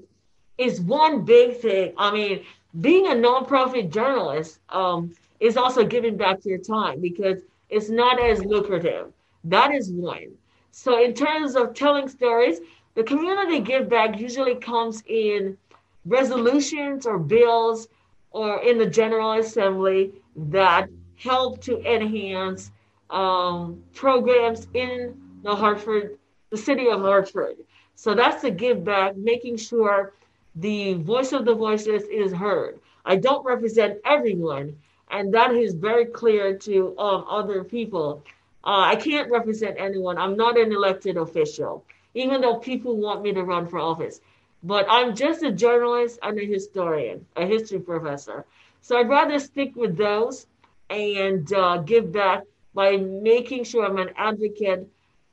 [0.59, 1.93] is one big thing.
[1.97, 2.45] I mean,
[2.81, 8.45] being a nonprofit journalist um, is also giving back your time because it's not as
[8.45, 9.13] lucrative.
[9.45, 10.33] That is one.
[10.71, 12.59] So, in terms of telling stories,
[12.97, 15.59] the community give back usually comes in
[16.07, 17.89] resolutions or bills
[18.31, 22.71] or in the General Assembly that help to enhance
[23.11, 26.19] um, programs in the Hartford,
[26.49, 27.57] the city of Hartford.
[27.97, 30.15] So that's the give back, making sure
[30.55, 32.81] the voice of the voiceless is heard.
[33.05, 34.75] I don't represent everyone,
[35.11, 38.25] and that is very clear to um, other people.
[38.65, 40.17] Uh, I can't represent anyone.
[40.17, 41.85] I'm not an elected official
[42.17, 44.21] even though people want me to run for office.
[44.63, 48.45] But I'm just a journalist and a historian, a history professor.
[48.81, 50.47] So I'd rather stick with those
[50.91, 52.45] and uh, give back
[52.75, 54.89] by making sure I'm an advocate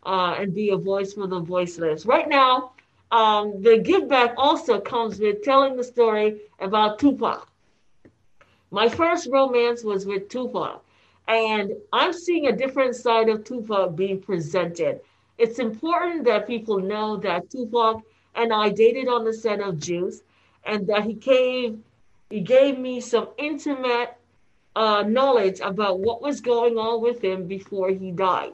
[0.05, 2.05] uh, and be a voice for the voiceless.
[2.05, 2.73] Right now,
[3.11, 7.47] um, the give back also comes with telling the story about Tupac.
[8.71, 10.83] My first romance was with Tupac,
[11.27, 14.99] and I'm seeing a different side of Tupac being presented.
[15.37, 18.01] It's important that people know that Tupac
[18.35, 20.21] and I dated on the set of Juice,
[20.65, 21.79] and that he gave
[22.29, 24.15] he gave me some intimate
[24.75, 28.53] uh, knowledge about what was going on with him before he died.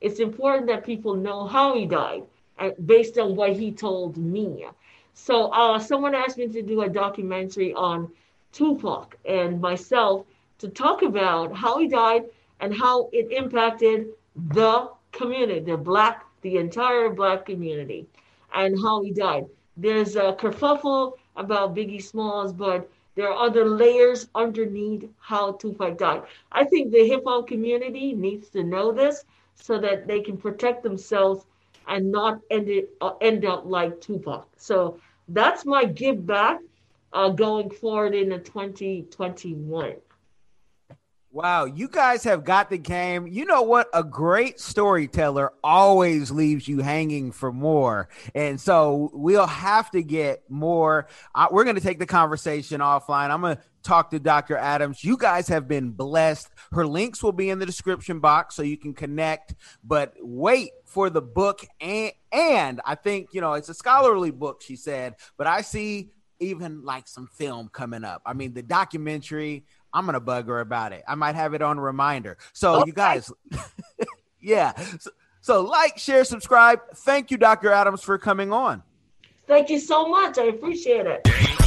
[0.00, 2.24] It's important that people know how he died
[2.58, 4.66] uh, based on what he told me.
[5.14, 8.10] So, uh, someone asked me to do a documentary on
[8.52, 10.26] Tupac and myself
[10.58, 12.24] to talk about how he died
[12.60, 18.06] and how it impacted the community, the black, the entire black community,
[18.54, 19.46] and how he died.
[19.76, 26.22] There's a kerfuffle about Biggie Smalls, but there are other layers underneath how Tupac died.
[26.52, 30.82] I think the hip hop community needs to know this so that they can protect
[30.82, 31.44] themselves
[31.88, 34.46] and not end it uh, end up like Tupac.
[34.56, 36.60] So that's my give back
[37.12, 39.96] uh, going forward into 2021.
[41.32, 43.28] Wow, you guys have got the game.
[43.28, 43.88] You know what?
[43.94, 48.08] A great storyteller always leaves you hanging for more.
[48.34, 51.06] And so we'll have to get more.
[51.32, 53.30] Uh, we're going to take the conversation offline.
[53.30, 54.56] I'm going to talk to Dr.
[54.56, 55.04] Adams.
[55.04, 56.48] You guys have been blessed.
[56.72, 59.54] Her links will be in the description box so you can connect.
[59.84, 61.64] But wait for the book.
[61.80, 66.10] And, and I think, you know, it's a scholarly book, she said, but I see
[66.40, 68.22] even like some film coming up.
[68.26, 69.64] I mean, the documentary.
[69.92, 71.02] I'm gonna bug her about it.
[71.06, 72.38] I might have it on a reminder.
[72.52, 72.84] So okay.
[72.86, 73.32] you guys,
[74.40, 74.72] yeah.
[74.98, 75.10] So,
[75.40, 76.80] so like, share, subscribe.
[76.94, 77.70] Thank you, Dr.
[77.72, 78.82] Adams, for coming on.
[79.46, 80.38] Thank you so much.
[80.38, 81.66] I appreciate it.